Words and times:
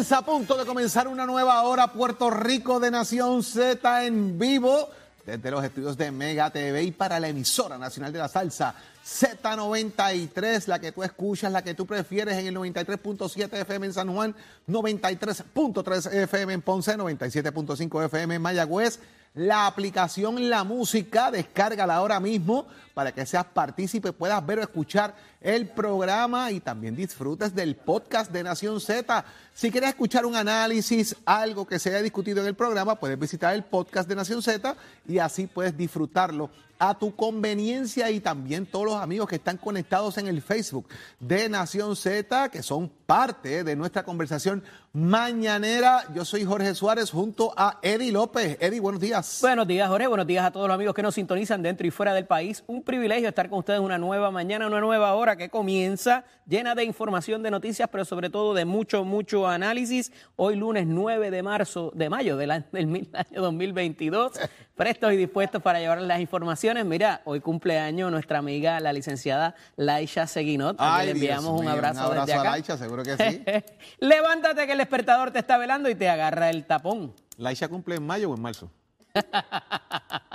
Comienza 0.00 0.16
a 0.16 0.24
punto 0.24 0.56
de 0.56 0.64
comenzar 0.64 1.08
una 1.08 1.26
nueva 1.26 1.60
hora 1.60 1.92
Puerto 1.92 2.30
Rico 2.30 2.80
de 2.80 2.90
Nación 2.90 3.42
Z 3.42 4.06
en 4.06 4.38
vivo 4.38 4.88
desde 5.26 5.50
los 5.50 5.62
estudios 5.62 5.98
de 5.98 6.10
Mega 6.10 6.48
TV 6.48 6.84
y 6.84 6.90
para 6.90 7.20
la 7.20 7.28
emisora 7.28 7.76
nacional 7.76 8.10
de 8.10 8.18
la 8.18 8.28
salsa 8.28 8.74
Z93, 9.04 10.68
la 10.68 10.78
que 10.78 10.92
tú 10.92 11.02
escuchas, 11.02 11.52
la 11.52 11.62
que 11.62 11.74
tú 11.74 11.84
prefieres 11.84 12.38
en 12.38 12.46
el 12.46 12.56
93.7 12.56 13.52
FM 13.52 13.86
en 13.88 13.92
San 13.92 14.10
Juan, 14.14 14.34
93.3 14.66 16.14
FM 16.14 16.54
en 16.54 16.62
Ponce, 16.62 16.96
97.5 16.96 18.06
FM 18.06 18.36
en 18.36 18.40
Mayagüez. 18.40 19.00
La 19.34 19.68
aplicación 19.68 20.50
La 20.50 20.64
Música, 20.64 21.30
descárgala 21.30 21.94
ahora 21.94 22.18
mismo 22.18 22.66
para 22.94 23.12
que 23.12 23.24
seas 23.24 23.44
partícipe, 23.44 24.12
puedas 24.12 24.44
ver 24.44 24.58
o 24.58 24.62
escuchar 24.62 25.14
el 25.40 25.68
programa 25.68 26.50
y 26.50 26.58
también 26.58 26.96
disfrutes 26.96 27.54
del 27.54 27.76
podcast 27.76 28.32
de 28.32 28.42
Nación 28.42 28.80
Z. 28.80 29.24
Si 29.54 29.70
quieres 29.70 29.90
escuchar 29.90 30.26
un 30.26 30.34
análisis, 30.34 31.14
algo 31.24 31.64
que 31.64 31.78
se 31.78 31.90
haya 31.90 32.02
discutido 32.02 32.40
en 32.40 32.48
el 32.48 32.54
programa, 32.54 32.96
puedes 32.96 33.18
visitar 33.18 33.54
el 33.54 33.62
podcast 33.62 34.08
de 34.08 34.16
Nación 34.16 34.42
Z 34.42 34.74
y 35.06 35.18
así 35.18 35.46
puedes 35.46 35.76
disfrutarlo 35.76 36.50
a 36.80 36.98
tu 36.98 37.14
conveniencia 37.14 38.10
y 38.10 38.20
también 38.20 38.64
todos 38.66 38.86
los 38.86 38.96
amigos 38.96 39.28
que 39.28 39.36
están 39.36 39.58
conectados 39.58 40.16
en 40.16 40.26
el 40.26 40.40
Facebook 40.40 40.88
de 41.20 41.48
Nación 41.48 41.94
Z, 41.94 42.48
que 42.48 42.62
son 42.62 42.90
parte 43.06 43.62
de 43.62 43.76
nuestra 43.76 44.02
conversación 44.02 44.64
mañanera. 44.92 46.04
Yo 46.14 46.24
soy 46.24 46.44
Jorge 46.44 46.74
Suárez 46.74 47.10
junto 47.10 47.52
a 47.56 47.78
Eddie 47.82 48.10
López. 48.10 48.56
Eddie, 48.60 48.80
buenos 48.80 49.00
días. 49.00 49.38
Buenos 49.40 49.66
días, 49.66 49.88
Jorge. 49.88 50.06
Buenos 50.06 50.26
días 50.26 50.44
a 50.44 50.50
todos 50.50 50.66
los 50.66 50.74
amigos 50.74 50.94
que 50.94 51.02
nos 51.02 51.14
sintonizan 51.14 51.62
dentro 51.62 51.86
y 51.86 51.90
fuera 51.90 52.14
del 52.14 52.26
país. 52.26 52.64
Un 52.66 52.82
privilegio 52.82 53.28
estar 53.28 53.48
con 53.50 53.60
ustedes 53.60 53.80
una 53.80 53.98
nueva 53.98 54.30
mañana, 54.30 54.66
una 54.66 54.80
nueva 54.80 55.14
hora 55.14 55.36
que 55.36 55.48
comienza 55.48 56.24
llena 56.46 56.74
de 56.74 56.84
información, 56.84 57.42
de 57.42 57.50
noticias, 57.50 57.88
pero 57.92 58.04
sobre 58.04 58.30
todo 58.30 58.54
de 58.54 58.64
mucho, 58.64 59.04
mucho 59.04 59.46
análisis. 59.46 60.12
Hoy 60.36 60.56
lunes 60.56 60.86
9 60.86 61.30
de 61.30 61.42
marzo, 61.42 61.92
de 61.94 62.08
mayo 62.08 62.36
del 62.36 62.50
año, 62.52 62.66
del 62.72 63.08
año 63.12 63.40
2022. 63.40 64.32
Prestos 64.74 65.12
y 65.12 65.16
dispuestos 65.16 65.62
para 65.62 65.78
llevar 65.78 66.00
las 66.00 66.20
informaciones. 66.20 66.69
Mira, 66.84 67.20
hoy 67.24 67.40
cumpleaños 67.40 68.12
nuestra 68.12 68.38
amiga, 68.38 68.78
la 68.78 68.92
licenciada 68.92 69.56
Laisha 69.76 70.26
Seguinot. 70.28 70.76
Ay, 70.78 71.06
le 71.06 71.12
enviamos 71.12 71.44
Dios 71.44 71.54
un 71.58 71.60
mío, 71.62 71.70
abrazo, 71.72 72.00
un 72.00 72.06
abrazo 72.06 72.26
desde 72.26 72.38
a 72.38 72.40
acá. 72.40 72.50
Laisha, 72.52 72.76
seguro 72.78 73.02
que 73.02 73.16
sí. 73.16 73.42
Levántate 73.98 74.66
que 74.66 74.72
el 74.72 74.78
despertador 74.78 75.32
te 75.32 75.40
está 75.40 75.58
velando 75.58 75.90
y 75.90 75.96
te 75.96 76.08
agarra 76.08 76.48
el 76.48 76.64
tapón. 76.64 77.12
¿Laisha 77.38 77.66
cumple 77.68 77.96
en 77.96 78.06
mayo 78.06 78.30
o 78.30 78.36
en 78.36 78.42
marzo? 78.42 78.70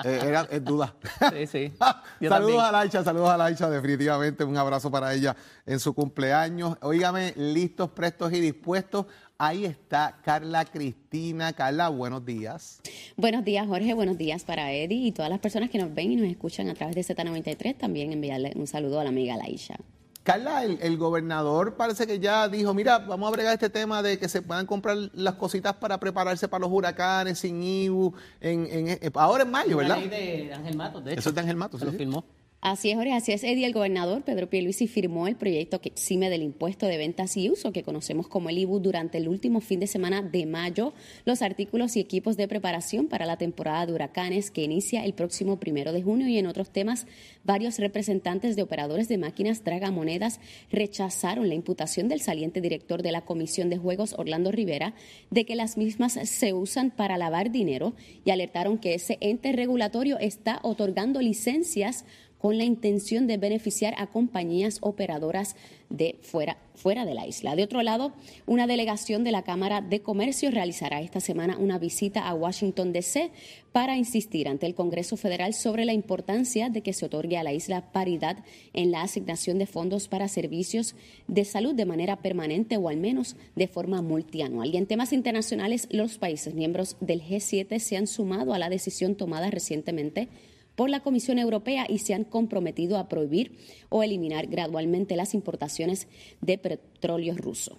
Eh, 0.03 0.19
era, 0.23 0.45
es 0.51 0.63
duda. 0.63 0.93
Sí, 1.31 1.47
sí. 1.47 1.73
Saludos 1.79 2.29
también. 2.29 2.59
a 2.59 2.71
Laisha, 2.71 3.03
saludos 3.03 3.29
a 3.29 3.37
Laisha, 3.37 3.69
definitivamente 3.69 4.43
un 4.43 4.55
abrazo 4.57 4.91
para 4.91 5.13
ella 5.13 5.35
en 5.65 5.79
su 5.79 5.93
cumpleaños. 5.95 6.77
Óigame, 6.81 7.33
listos, 7.37 7.89
prestos 7.89 8.31
y 8.33 8.41
dispuestos. 8.41 9.05
Ahí 9.37 9.65
está 9.65 10.17
Carla 10.23 10.63
Cristina. 10.63 11.51
Carla, 11.51 11.89
buenos 11.89 12.25
días. 12.25 12.79
Buenos 13.17 13.43
días, 13.43 13.67
Jorge. 13.67 13.93
Buenos 13.93 14.17
días 14.17 14.45
para 14.45 14.71
Eddie 14.71 15.07
y 15.07 15.11
todas 15.11 15.29
las 15.29 15.39
personas 15.39 15.69
que 15.69 15.77
nos 15.77 15.93
ven 15.93 16.13
y 16.13 16.15
nos 16.15 16.27
escuchan 16.29 16.69
a 16.69 16.73
través 16.73 16.95
de 16.95 17.01
Z93. 17.03 17.77
También 17.77 18.13
enviarle 18.13 18.53
un 18.55 18.65
saludo 18.65 18.99
a 18.99 19.03
la 19.03 19.09
amiga 19.09 19.35
Laisha. 19.35 19.75
Carla, 20.23 20.63
el, 20.63 20.79
el 20.81 20.97
gobernador 20.97 21.75
parece 21.75 22.07
que 22.07 22.17
ya 22.19 22.47
dijo, 22.47 22.73
mira, 22.73 22.97
vamos 22.99 23.27
a 23.27 23.31
bregar 23.31 23.53
este 23.53 23.69
tema 23.69 24.01
de 24.01 24.17
que 24.17 24.27
se 24.29 24.41
puedan 24.41 24.65
comprar 24.65 24.95
las 25.13 25.35
cositas 25.35 25.73
para 25.75 25.99
prepararse 25.99 26.47
para 26.47 26.61
los 26.61 26.71
huracanes 26.71 27.37
sin 27.39 27.61
IBU, 27.61 28.13
en, 28.41 28.65
en- 28.71 28.87
en- 28.87 29.11
ahora 29.15 29.43
en 29.43 29.51
mayo, 29.51 29.77
¿verdad? 29.77 29.97
La 29.99 30.05
ley 30.05 30.09
de 30.47 30.53
Ángel 30.53 30.77
Matos, 30.77 31.03
de 31.03 31.11
hecho. 31.11 31.19
Eso 31.19 31.29
es 31.29 31.35
de 31.35 31.41
Ángel 31.41 31.57
Matos, 31.57 31.79
Se 31.81 31.85
sí, 31.85 31.91
lo 31.91 31.97
firmó. 31.97 32.25
Así 32.65 32.89
es, 32.89 32.95
Jorge. 32.95 33.13
Así 33.13 33.31
es, 33.31 33.43
Eddie. 33.43 33.67
El 33.67 33.73
gobernador 33.73 34.23
Pedro 34.23 34.49
Pierluisi 34.49 34.87
firmó 34.87 35.27
el 35.27 35.35
proyecto 35.35 35.79
que 35.81 35.89
exime 35.89 36.31
del 36.31 36.41
impuesto 36.41 36.87
de 36.87 36.97
ventas 36.97 37.37
y 37.37 37.51
uso 37.51 37.71
que 37.71 37.83
conocemos 37.83 38.27
como 38.27 38.49
el 38.49 38.57
IBU 38.57 38.79
durante 38.79 39.19
el 39.19 39.27
último 39.27 39.61
fin 39.61 39.79
de 39.79 39.85
semana 39.85 40.23
de 40.23 40.47
mayo. 40.47 40.95
Los 41.25 41.43
artículos 41.43 41.95
y 41.95 41.99
equipos 41.99 42.37
de 42.37 42.47
preparación 42.47 43.05
para 43.05 43.27
la 43.27 43.37
temporada 43.37 43.85
de 43.85 43.93
huracanes 43.93 44.49
que 44.49 44.63
inicia 44.63 45.05
el 45.05 45.13
próximo 45.13 45.59
primero 45.59 45.93
de 45.93 46.01
junio 46.01 46.27
y 46.27 46.39
en 46.39 46.47
otros 46.47 46.71
temas, 46.71 47.05
varios 47.43 47.77
representantes 47.77 48.55
de 48.55 48.63
operadores 48.63 49.07
de 49.09 49.19
máquinas 49.19 49.61
tragamonedas 49.61 50.39
rechazaron 50.71 51.47
la 51.47 51.53
imputación 51.53 52.07
del 52.07 52.19
saliente 52.19 52.61
director 52.61 53.03
de 53.03 53.11
la 53.11 53.25
Comisión 53.25 53.69
de 53.69 53.77
Juegos, 53.77 54.15
Orlando 54.17 54.51
Rivera, 54.51 54.95
de 55.29 55.45
que 55.45 55.55
las 55.55 55.77
mismas 55.77 56.13
se 56.13 56.53
usan 56.53 56.89
para 56.89 57.19
lavar 57.19 57.51
dinero 57.51 57.93
y 58.25 58.31
alertaron 58.31 58.79
que 58.79 58.95
ese 58.95 59.19
ente 59.21 59.51
regulatorio 59.51 60.17
está 60.17 60.61
otorgando 60.63 61.21
licencias 61.21 62.05
con 62.45 62.59
la 62.59 62.63
intención 62.63 63.25
de 63.25 63.37
beneficiar 63.37 63.95
a 63.97 64.05
compañías 64.05 64.77
operadoras 64.81 65.55
de 65.89 66.19
fuera, 66.21 66.59
fuera 66.75 67.03
de 67.03 67.15
la 67.15 67.25
isla. 67.25 67.55
De 67.55 67.63
otro 67.63 67.81
lado, 67.81 68.13
una 68.45 68.67
delegación 68.67 69.23
de 69.23 69.31
la 69.31 69.41
Cámara 69.41 69.81
de 69.81 70.03
Comercio 70.03 70.51
realizará 70.51 71.01
esta 71.01 71.19
semana 71.19 71.57
una 71.57 71.79
visita 71.79 72.27
a 72.27 72.35
Washington, 72.35 72.93
D.C. 72.93 73.31
para 73.71 73.97
insistir 73.97 74.47
ante 74.47 74.67
el 74.67 74.75
Congreso 74.75 75.17
Federal 75.17 75.55
sobre 75.55 75.85
la 75.85 75.93
importancia 75.93 76.69
de 76.69 76.81
que 76.81 76.93
se 76.93 77.07
otorgue 77.07 77.35
a 77.39 77.43
la 77.43 77.51
isla 77.51 77.91
paridad 77.91 78.37
en 78.73 78.91
la 78.91 79.01
asignación 79.01 79.57
de 79.57 79.65
fondos 79.65 80.07
para 80.07 80.27
servicios 80.27 80.93
de 81.27 81.45
salud 81.45 81.73
de 81.73 81.85
manera 81.85 82.17
permanente 82.17 82.77
o 82.77 82.89
al 82.89 82.97
menos 82.97 83.37
de 83.55 83.67
forma 83.67 84.03
multianual. 84.03 84.69
Y 84.71 84.77
en 84.77 84.85
temas 84.85 85.13
internacionales, 85.13 85.87
los 85.89 86.19
países 86.19 86.53
miembros 86.53 86.95
del 86.99 87.23
G7 87.23 87.79
se 87.79 87.97
han 87.97 88.05
sumado 88.05 88.53
a 88.53 88.59
la 88.59 88.69
decisión 88.69 89.15
tomada 89.15 89.49
recientemente 89.49 90.29
por 90.75 90.89
la 90.89 91.01
Comisión 91.01 91.39
Europea 91.39 91.85
y 91.89 91.99
se 91.99 92.13
han 92.13 92.23
comprometido 92.23 92.97
a 92.97 93.07
prohibir 93.07 93.57
o 93.89 94.03
eliminar 94.03 94.47
gradualmente 94.47 95.15
las 95.15 95.33
importaciones 95.33 96.07
de 96.41 96.57
petróleo 96.57 97.35
ruso. 97.35 97.77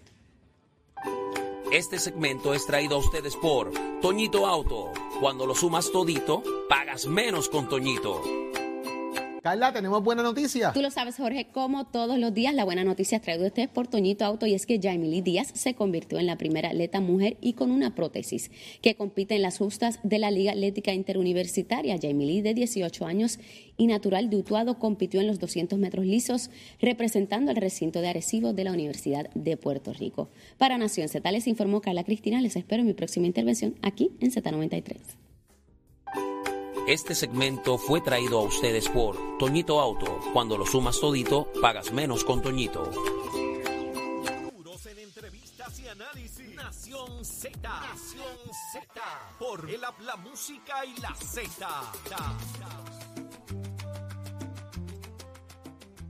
Este 1.72 1.98
segmento 1.98 2.54
es 2.54 2.64
traído 2.64 2.96
a 2.96 2.98
ustedes 2.98 3.36
por 3.36 3.72
Toñito 4.00 4.46
Auto. 4.46 4.92
Cuando 5.20 5.46
lo 5.46 5.54
sumas 5.54 5.90
todito, 5.90 6.42
pagas 6.68 7.06
menos 7.06 7.48
con 7.48 7.68
Toñito. 7.68 8.22
Carla, 9.46 9.72
tenemos 9.72 10.02
buena 10.02 10.24
noticia. 10.24 10.72
Tú 10.72 10.82
lo 10.82 10.90
sabes, 10.90 11.18
Jorge, 11.18 11.46
como 11.52 11.86
todos 11.86 12.18
los 12.18 12.34
días, 12.34 12.52
la 12.52 12.64
buena 12.64 12.82
noticia 12.82 13.14
es 13.14 13.22
traída 13.22 13.44
a 13.44 13.46
ustedes 13.46 13.68
por 13.68 13.86
Toñito 13.86 14.24
Auto 14.24 14.44
y 14.44 14.54
es 14.54 14.66
que 14.66 14.80
Jaimily 14.82 15.20
Díaz 15.20 15.52
se 15.54 15.74
convirtió 15.74 16.18
en 16.18 16.26
la 16.26 16.36
primera 16.36 16.70
atleta 16.70 17.00
mujer 17.00 17.36
y 17.40 17.52
con 17.52 17.70
una 17.70 17.94
prótesis 17.94 18.50
que 18.82 18.96
compite 18.96 19.36
en 19.36 19.42
las 19.42 19.58
justas 19.58 20.00
de 20.02 20.18
la 20.18 20.32
Liga 20.32 20.50
Atlética 20.50 20.92
Interuniversitaria. 20.92 21.96
Jaimily, 21.96 22.40
de 22.40 22.54
18 22.54 23.06
años 23.06 23.38
y 23.76 23.86
natural 23.86 24.30
de 24.30 24.38
Utuado, 24.38 24.80
compitió 24.80 25.20
en 25.20 25.28
los 25.28 25.38
200 25.38 25.78
metros 25.78 26.06
lisos 26.06 26.50
representando 26.80 27.52
al 27.52 27.56
recinto 27.56 28.00
de 28.00 28.08
Arecibo 28.08 28.52
de 28.52 28.64
la 28.64 28.72
Universidad 28.72 29.30
de 29.36 29.56
Puerto 29.56 29.92
Rico. 29.92 30.28
Para 30.58 30.76
Nación 30.76 31.08
Z 31.08 31.30
les 31.30 31.46
informó 31.46 31.80
Carla 31.80 32.02
Cristina. 32.02 32.40
Les 32.40 32.56
espero 32.56 32.80
en 32.80 32.88
mi 32.88 32.94
próxima 32.94 33.28
intervención 33.28 33.76
aquí 33.80 34.10
en 34.18 34.32
Z93. 34.32 35.25
Este 36.86 37.16
segmento 37.16 37.78
fue 37.78 38.00
traído 38.00 38.38
a 38.38 38.42
ustedes 38.42 38.88
por 38.88 39.16
Toñito 39.38 39.80
Auto. 39.80 40.20
Cuando 40.32 40.56
lo 40.56 40.64
sumas 40.64 41.00
todito, 41.00 41.50
pagas 41.60 41.92
menos 41.92 42.24
con 42.24 42.40
Toñito. 42.40 42.88
En 44.84 44.98
entrevistas 45.00 45.80
y 45.80 45.88
análisis. 45.88 46.54
Nación 46.54 47.24
Z. 47.24 47.58
Nación 47.60 48.36
Z. 48.72 49.02
Por 49.36 49.68
el 49.68 49.82
app, 49.82 50.00
la 50.02 50.14
música 50.14 50.84
y 50.84 51.00
la 51.00 51.12
Z. 51.16 51.66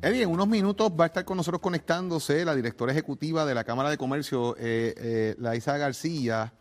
Eddie, 0.03 0.25
en 0.25 0.31
unos 0.31 0.47
minutos 0.47 0.93
va 0.93 1.05
a 1.05 1.07
estar 1.07 1.25
con 1.25 1.39
nosotros 1.39 1.63
conectándose 1.63 2.45
la 2.45 2.55
directora 2.55 2.93
ejecutiva 2.93 3.47
de 3.47 3.55
la 3.55 3.65
Cámara 3.65 3.89
de 3.89 3.97
Comercio, 3.97 4.55
eh, 4.59 4.93
eh, 4.99 5.37
Laisa 5.39 5.79
García, 5.79 6.53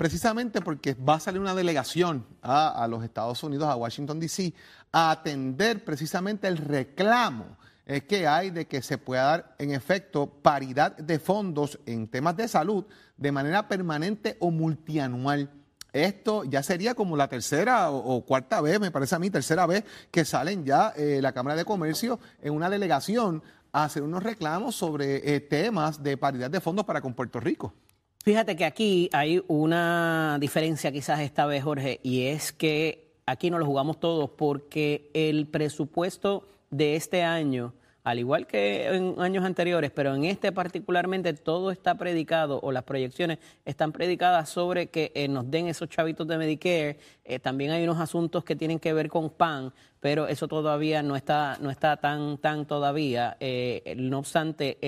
precisamente 0.00 0.62
porque 0.62 0.94
va 0.94 1.16
a 1.16 1.20
salir 1.20 1.42
una 1.42 1.54
delegación 1.54 2.24
a, 2.40 2.88
los 2.88 3.04
Estados 3.04 3.42
Unidos, 3.42 3.68
a 3.68 3.76
Washington, 3.76 4.18
D.C., 4.18 4.54
a 4.92 5.10
atender 5.10 5.84
precisamente 5.84 6.48
el 6.48 6.56
reclamo 6.56 7.58
eh, 7.84 8.00
que 8.00 8.26
hay 8.26 8.48
de 8.48 8.66
que 8.66 8.80
se 8.80 8.96
pueda 8.96 9.24
dar, 9.24 9.54
en 9.58 9.72
efecto, 9.72 10.26
paridad 10.26 10.96
de 10.96 11.18
fondos 11.18 11.78
en 11.84 12.08
temas 12.08 12.34
de 12.34 12.48
salud 12.48 12.86
de 13.18 13.30
manera 13.30 13.68
permanente 13.68 14.38
o 14.40 14.50
multianual. 14.50 15.50
Esto 15.92 16.44
ya 16.44 16.62
sería 16.62 16.94
como 16.94 17.14
la 17.14 17.28
tercera 17.28 17.90
o, 17.90 17.98
o 17.98 18.24
cuarta 18.24 18.62
vez, 18.62 18.80
me 18.80 18.90
parece 18.90 19.16
a 19.16 19.18
mí, 19.18 19.28
tercera 19.28 19.66
vez 19.66 19.84
que 20.10 20.24
salen 20.24 20.64
ya 20.64 20.94
eh, 20.96 21.18
la 21.20 21.32
Cámara 21.32 21.56
de 21.56 21.66
Comercio 21.66 22.18
en 22.40 22.54
una 22.54 22.70
delegación 22.70 23.42
a 23.70 23.84
hacer 23.84 24.02
unos 24.02 24.22
reclamos 24.22 24.74
sobre 24.76 25.34
eh, 25.34 25.40
temas 25.40 26.02
de 26.02 26.16
paridad 26.16 26.50
de 26.50 26.62
fondos 26.62 26.86
para 26.86 27.02
con 27.02 27.12
Puerto 27.12 27.38
Rico. 27.38 27.74
Fíjate 28.22 28.54
que 28.54 28.66
aquí 28.66 29.08
hay 29.14 29.42
una 29.48 30.36
diferencia 30.38 30.92
quizás 30.92 31.20
esta 31.20 31.46
vez, 31.46 31.64
Jorge, 31.64 32.00
y 32.02 32.26
es 32.26 32.52
que 32.52 33.14
aquí 33.24 33.50
no 33.50 33.58
lo 33.58 33.64
jugamos 33.64 33.98
todos 33.98 34.28
porque 34.28 35.10
el 35.14 35.46
presupuesto 35.46 36.46
de 36.70 36.96
este 36.96 37.22
año 37.22 37.72
al 38.02 38.18
igual 38.18 38.46
que 38.46 38.86
en 38.86 39.20
años 39.20 39.44
anteriores, 39.44 39.90
pero 39.90 40.14
en 40.14 40.24
este 40.24 40.52
particularmente 40.52 41.32
todo 41.34 41.70
está 41.70 41.96
predicado 41.96 42.58
o 42.62 42.72
las 42.72 42.84
proyecciones 42.84 43.38
están 43.64 43.92
predicadas 43.92 44.48
sobre 44.48 44.86
que 44.86 45.12
eh, 45.14 45.28
nos 45.28 45.50
den 45.50 45.66
esos 45.66 45.88
chavitos 45.88 46.26
de 46.26 46.38
Medicare. 46.38 46.98
Eh, 47.24 47.38
también 47.38 47.72
hay 47.72 47.84
unos 47.84 48.00
asuntos 48.00 48.42
que 48.42 48.56
tienen 48.56 48.78
que 48.78 48.94
ver 48.94 49.08
con 49.08 49.28
PAN, 49.28 49.72
pero 50.00 50.28
eso 50.28 50.48
todavía 50.48 51.02
no 51.02 51.14
está, 51.14 51.58
no 51.60 51.70
está 51.70 51.98
tan, 51.98 52.38
tan 52.38 52.66
todavía. 52.66 53.36
Eh, 53.38 53.94
no 53.98 54.20
obstante, 54.20 54.78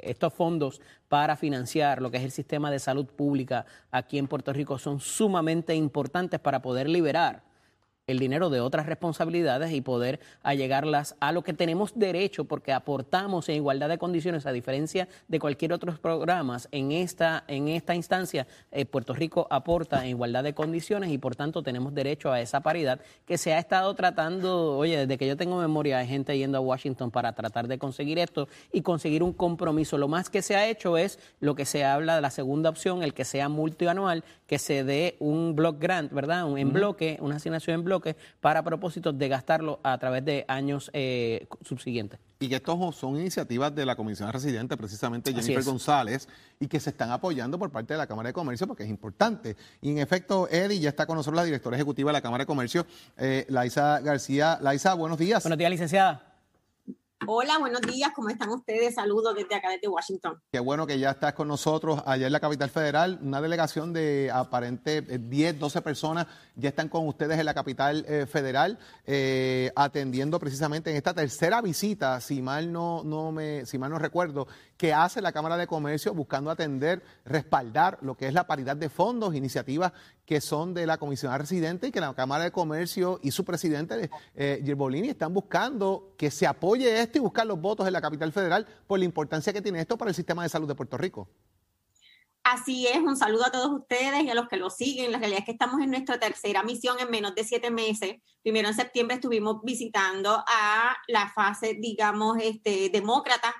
estos 0.00 0.34
fondos 0.34 0.80
para 1.10 1.34
financiar 1.34 2.00
lo 2.00 2.12
que 2.12 2.18
es 2.18 2.22
el 2.22 2.30
sistema 2.30 2.70
de 2.70 2.78
salud 2.78 3.04
pública 3.04 3.66
aquí 3.90 4.16
en 4.16 4.28
Puerto 4.28 4.52
Rico 4.52 4.78
son 4.78 5.00
sumamente 5.00 5.74
importantes 5.74 6.38
para 6.38 6.62
poder 6.62 6.88
liberar 6.88 7.42
el 8.10 8.18
dinero 8.18 8.50
de 8.50 8.60
otras 8.60 8.86
responsabilidades 8.86 9.72
y 9.72 9.80
poder 9.80 10.20
allegarlas 10.42 11.16
a 11.20 11.32
lo 11.32 11.42
que 11.42 11.52
tenemos 11.52 11.92
derecho 11.94 12.44
porque 12.44 12.72
aportamos 12.72 13.48
en 13.48 13.56
igualdad 13.56 13.88
de 13.88 13.98
condiciones 13.98 14.46
a 14.46 14.52
diferencia 14.52 15.08
de 15.28 15.38
cualquier 15.38 15.72
otro 15.72 15.96
programa 15.96 16.40
en 16.72 16.92
esta 16.92 17.44
en 17.48 17.68
esta 17.68 17.94
instancia 17.94 18.46
eh, 18.70 18.84
Puerto 18.84 19.14
Rico 19.14 19.46
aporta 19.50 20.02
en 20.02 20.10
igualdad 20.10 20.44
de 20.44 20.54
condiciones 20.54 21.10
y 21.10 21.18
por 21.18 21.36
tanto 21.36 21.62
tenemos 21.62 21.94
derecho 21.94 22.32
a 22.32 22.40
esa 22.40 22.60
paridad 22.60 23.00
que 23.26 23.38
se 23.38 23.52
ha 23.52 23.58
estado 23.58 23.94
tratando. 23.94 24.76
Oye 24.78 24.98
desde 24.98 25.18
que 25.18 25.26
yo 25.26 25.36
tengo 25.36 25.58
memoria 25.58 25.98
hay 25.98 26.06
gente 26.06 26.36
yendo 26.36 26.58
a 26.58 26.60
Washington 26.60 27.10
para 27.10 27.32
tratar 27.32 27.68
de 27.68 27.78
conseguir 27.78 28.18
esto 28.18 28.48
y 28.72 28.82
conseguir 28.82 29.22
un 29.22 29.32
compromiso. 29.32 29.98
Lo 29.98 30.08
más 30.08 30.30
que 30.30 30.42
se 30.42 30.56
ha 30.56 30.68
hecho 30.68 30.96
es 30.96 31.18
lo 31.40 31.54
que 31.54 31.64
se 31.64 31.84
habla 31.84 32.16
de 32.16 32.20
la 32.20 32.30
segunda 32.30 32.70
opción 32.70 33.02
el 33.02 33.14
que 33.14 33.24
sea 33.24 33.48
multianual 33.48 34.24
que 34.46 34.58
se 34.58 34.84
dé 34.84 35.16
un 35.20 35.54
block 35.54 35.78
grant 35.78 36.12
verdad 36.12 36.44
un 36.44 36.58
en 36.58 36.72
bloque 36.72 37.18
una 37.20 37.36
asignación 37.36 37.74
en 37.74 37.84
bloque 37.84 37.99
para 38.40 38.62
propósitos 38.62 39.16
de 39.18 39.28
gastarlo 39.28 39.80
a 39.82 39.98
través 39.98 40.24
de 40.24 40.44
años 40.48 40.90
eh, 40.92 41.46
subsiguientes. 41.62 42.18
Y 42.40 42.48
que 42.48 42.56
estos 42.56 42.96
son 42.96 43.16
iniciativas 43.16 43.74
de 43.74 43.84
la 43.84 43.96
Comisión 43.96 44.32
Residente, 44.32 44.76
precisamente 44.76 45.32
Jennifer 45.32 45.62
González, 45.62 46.26
y 46.58 46.66
que 46.66 46.80
se 46.80 46.90
están 46.90 47.10
apoyando 47.10 47.58
por 47.58 47.70
parte 47.70 47.94
de 47.94 47.98
la 47.98 48.06
Cámara 48.06 48.28
de 48.28 48.32
Comercio 48.32 48.66
porque 48.66 48.84
es 48.84 48.88
importante. 48.88 49.56
Y 49.82 49.90
en 49.90 49.98
efecto, 49.98 50.48
Eddie, 50.50 50.80
ya 50.80 50.88
está 50.88 51.06
con 51.06 51.16
nosotros 51.16 51.36
la 51.36 51.44
directora 51.44 51.76
ejecutiva 51.76 52.10
de 52.10 52.14
la 52.14 52.22
Cámara 52.22 52.42
de 52.42 52.46
Comercio, 52.46 52.86
eh, 53.18 53.44
Laisa 53.48 54.00
García. 54.00 54.58
Laisa, 54.62 54.94
buenos 54.94 55.18
días. 55.18 55.42
Buenos 55.42 55.58
días, 55.58 55.70
licenciada. 55.70 56.29
Hola, 57.26 57.58
buenos 57.58 57.82
días, 57.82 58.12
¿cómo 58.14 58.30
están 58.30 58.48
ustedes? 58.48 58.94
Saludos 58.94 59.34
desde 59.34 59.54
acá, 59.54 59.68
desde 59.68 59.88
Washington. 59.88 60.40
Qué 60.50 60.58
bueno 60.58 60.86
que 60.86 60.98
ya 60.98 61.10
estás 61.10 61.34
con 61.34 61.48
nosotros 61.48 62.02
allá 62.06 62.26
en 62.26 62.32
la 62.32 62.40
capital 62.40 62.70
federal. 62.70 63.18
Una 63.22 63.42
delegación 63.42 63.92
de 63.92 64.30
aparente 64.32 65.02
10, 65.02 65.54
eh, 65.54 65.58
12 65.58 65.82
personas 65.82 66.26
ya 66.56 66.70
están 66.70 66.88
con 66.88 67.06
ustedes 67.06 67.38
en 67.38 67.44
la 67.44 67.52
capital 67.52 68.06
eh, 68.08 68.24
federal, 68.24 68.78
eh, 69.04 69.70
atendiendo 69.76 70.40
precisamente 70.40 70.90
en 70.90 70.96
esta 70.96 71.12
tercera 71.12 71.60
visita, 71.60 72.20
si 72.22 72.40
mal 72.40 72.72
no, 72.72 73.02
no 73.04 73.32
me, 73.32 73.66
si 73.66 73.76
mal 73.76 73.90
no 73.90 73.98
recuerdo, 73.98 74.48
que 74.78 74.94
hace 74.94 75.20
la 75.20 75.32
Cámara 75.32 75.58
de 75.58 75.66
Comercio 75.66 76.14
buscando 76.14 76.50
atender, 76.50 77.02
respaldar 77.26 77.98
lo 78.00 78.16
que 78.16 78.28
es 78.28 78.32
la 78.32 78.46
paridad 78.46 78.76
de 78.76 78.88
fondos, 78.88 79.34
iniciativas 79.34 79.92
que 80.30 80.40
son 80.40 80.74
de 80.74 80.86
la 80.86 80.96
Comisión 80.96 81.36
Residente 81.36 81.88
y 81.88 81.90
que 81.90 82.00
la 82.00 82.14
Cámara 82.14 82.44
de 82.44 82.52
Comercio 82.52 83.18
y 83.20 83.32
su 83.32 83.44
presidente, 83.44 84.08
eh, 84.36 84.62
Girbolini, 84.64 85.08
están 85.08 85.34
buscando 85.34 86.14
que 86.16 86.30
se 86.30 86.46
apoye 86.46 87.00
esto 87.00 87.09
y 87.18 87.20
buscar 87.20 87.46
los 87.46 87.60
votos 87.60 87.86
en 87.86 87.92
la 87.92 88.00
capital 88.00 88.32
federal 88.32 88.66
por 88.86 88.98
la 88.98 89.04
importancia 89.04 89.52
que 89.52 89.62
tiene 89.62 89.80
esto 89.80 89.96
para 89.98 90.10
el 90.10 90.14
sistema 90.14 90.42
de 90.42 90.48
salud 90.48 90.68
de 90.68 90.74
Puerto 90.74 90.96
Rico. 90.96 91.28
Así 92.42 92.86
es, 92.86 92.96
un 92.98 93.16
saludo 93.16 93.46
a 93.46 93.52
todos 93.52 93.70
ustedes 93.70 94.24
y 94.24 94.30
a 94.30 94.34
los 94.34 94.48
que 94.48 94.56
lo 94.56 94.70
siguen. 94.70 95.12
La 95.12 95.18
realidad 95.18 95.40
es 95.40 95.44
que 95.44 95.52
estamos 95.52 95.80
en 95.80 95.90
nuestra 95.90 96.18
tercera 96.18 96.62
misión 96.62 96.98
en 96.98 97.10
menos 97.10 97.34
de 97.34 97.44
siete 97.44 97.70
meses. 97.70 98.16
Primero 98.42 98.68
en 98.68 98.74
septiembre 98.74 99.16
estuvimos 99.16 99.62
visitando 99.62 100.42
a 100.46 100.96
la 101.06 101.28
fase, 101.28 101.76
digamos, 101.78 102.38
este, 102.40 102.88
demócrata 102.88 103.54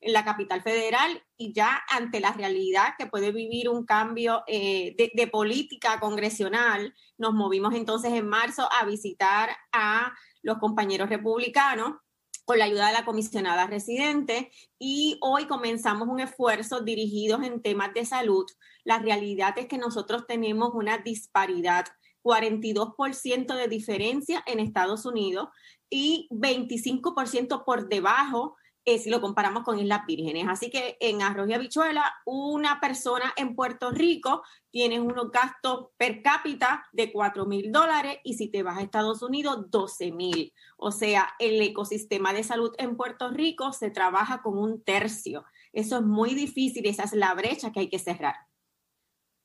en 0.00 0.12
la 0.12 0.24
capital 0.24 0.62
federal 0.62 1.22
y 1.36 1.52
ya 1.52 1.82
ante 1.88 2.20
la 2.20 2.32
realidad 2.32 2.94
que 2.98 3.06
puede 3.06 3.32
vivir 3.32 3.68
un 3.68 3.84
cambio 3.84 4.42
eh, 4.46 4.94
de, 4.96 5.26
política 5.28 6.00
congresional, 6.00 6.94
nos 7.18 7.34
movimos 7.34 7.74
entonces 7.74 8.12
en 8.12 8.28
marzo 8.28 8.68
a 8.72 8.84
visitar 8.84 9.50
a 9.72 10.12
los 10.42 10.58
compañeros 10.58 11.08
republicanos 11.08 11.94
con 12.44 12.58
la 12.58 12.66
ayuda 12.66 12.88
de 12.88 12.92
la 12.92 13.04
comisionada 13.04 13.66
residente 13.66 14.50
y 14.78 15.18
hoy 15.20 15.46
comenzamos 15.46 16.08
un 16.08 16.20
esfuerzo 16.20 16.80
dirigido 16.80 17.42
en 17.42 17.62
temas 17.62 17.94
de 17.94 18.04
salud. 18.04 18.46
La 18.84 18.98
realidad 18.98 19.54
es 19.58 19.66
que 19.66 19.78
nosotros 19.78 20.26
tenemos 20.26 20.70
una 20.74 20.98
disparidad 20.98 21.86
42% 22.22 23.54
de 23.54 23.68
diferencia 23.68 24.42
en 24.46 24.60
Estados 24.60 25.04
Unidos 25.06 25.48
y 25.90 26.28
25% 26.30 27.64
por 27.64 27.88
debajo 27.88 28.56
eh, 28.84 28.98
si 28.98 29.08
lo 29.08 29.20
comparamos 29.20 29.62
con 29.64 29.78
Islas 29.78 30.06
Vírgenes. 30.06 30.46
Así 30.48 30.70
que 30.70 30.96
en 31.00 31.22
Arroz 31.22 31.48
y 31.48 31.54
Habichuela, 31.54 32.12
una 32.26 32.80
persona 32.80 33.32
en 33.36 33.54
Puerto 33.54 33.90
Rico 33.90 34.42
tiene 34.70 35.00
unos 35.00 35.30
gastos 35.30 35.88
per 35.96 36.20
cápita 36.22 36.84
de 36.92 37.12
4 37.12 37.46
mil 37.46 37.72
dólares 37.72 38.18
y 38.24 38.34
si 38.34 38.48
te 38.48 38.62
vas 38.62 38.78
a 38.78 38.82
Estados 38.82 39.22
Unidos, 39.22 39.70
12 39.70 40.12
mil. 40.12 40.52
O 40.76 40.90
sea, 40.90 41.28
el 41.38 41.60
ecosistema 41.62 42.32
de 42.32 42.44
salud 42.44 42.72
en 42.78 42.96
Puerto 42.96 43.30
Rico 43.30 43.72
se 43.72 43.90
trabaja 43.90 44.42
con 44.42 44.58
un 44.58 44.82
tercio. 44.82 45.44
Eso 45.72 45.96
es 45.96 46.02
muy 46.02 46.34
difícil, 46.34 46.86
esa 46.86 47.04
es 47.04 47.12
la 47.12 47.34
brecha 47.34 47.72
que 47.72 47.80
hay 47.80 47.88
que 47.88 47.98
cerrar. 47.98 48.34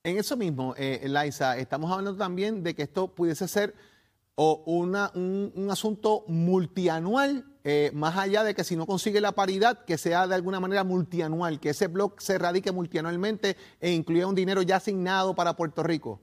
En 0.03 0.17
eso 0.17 0.37
mismo, 0.37 0.75
eh, 0.77 1.01
Laisa, 1.07 1.57
estamos 1.57 1.91
hablando 1.91 2.17
también 2.17 2.63
de 2.63 2.73
que 2.73 2.83
esto 2.83 3.13
pudiese 3.13 3.47
ser 3.47 3.75
o 4.41 4.63
una, 4.67 5.11
un, 5.15 5.67
asunto 5.69 6.23
multianual, 6.29 7.43
eh, 7.65 7.91
más 7.93 8.15
allá 8.15 8.41
de 8.45 8.55
que 8.55 8.63
si 8.63 8.77
no 8.77 8.85
consigue 8.85 9.19
la 9.19 9.33
paridad, 9.33 9.83
que 9.83 9.97
sea 9.97 10.27
de 10.27 10.35
alguna 10.35 10.61
manera 10.61 10.85
multianual, 10.85 11.59
que 11.59 11.71
ese 11.71 11.87
blog 11.87 12.21
se 12.21 12.37
radique 12.37 12.71
multianualmente 12.71 13.57
e 13.81 13.91
incluya 13.91 14.27
un 14.27 14.35
dinero 14.35 14.61
ya 14.61 14.77
asignado 14.77 15.35
para 15.35 15.57
Puerto 15.57 15.83
Rico? 15.83 16.21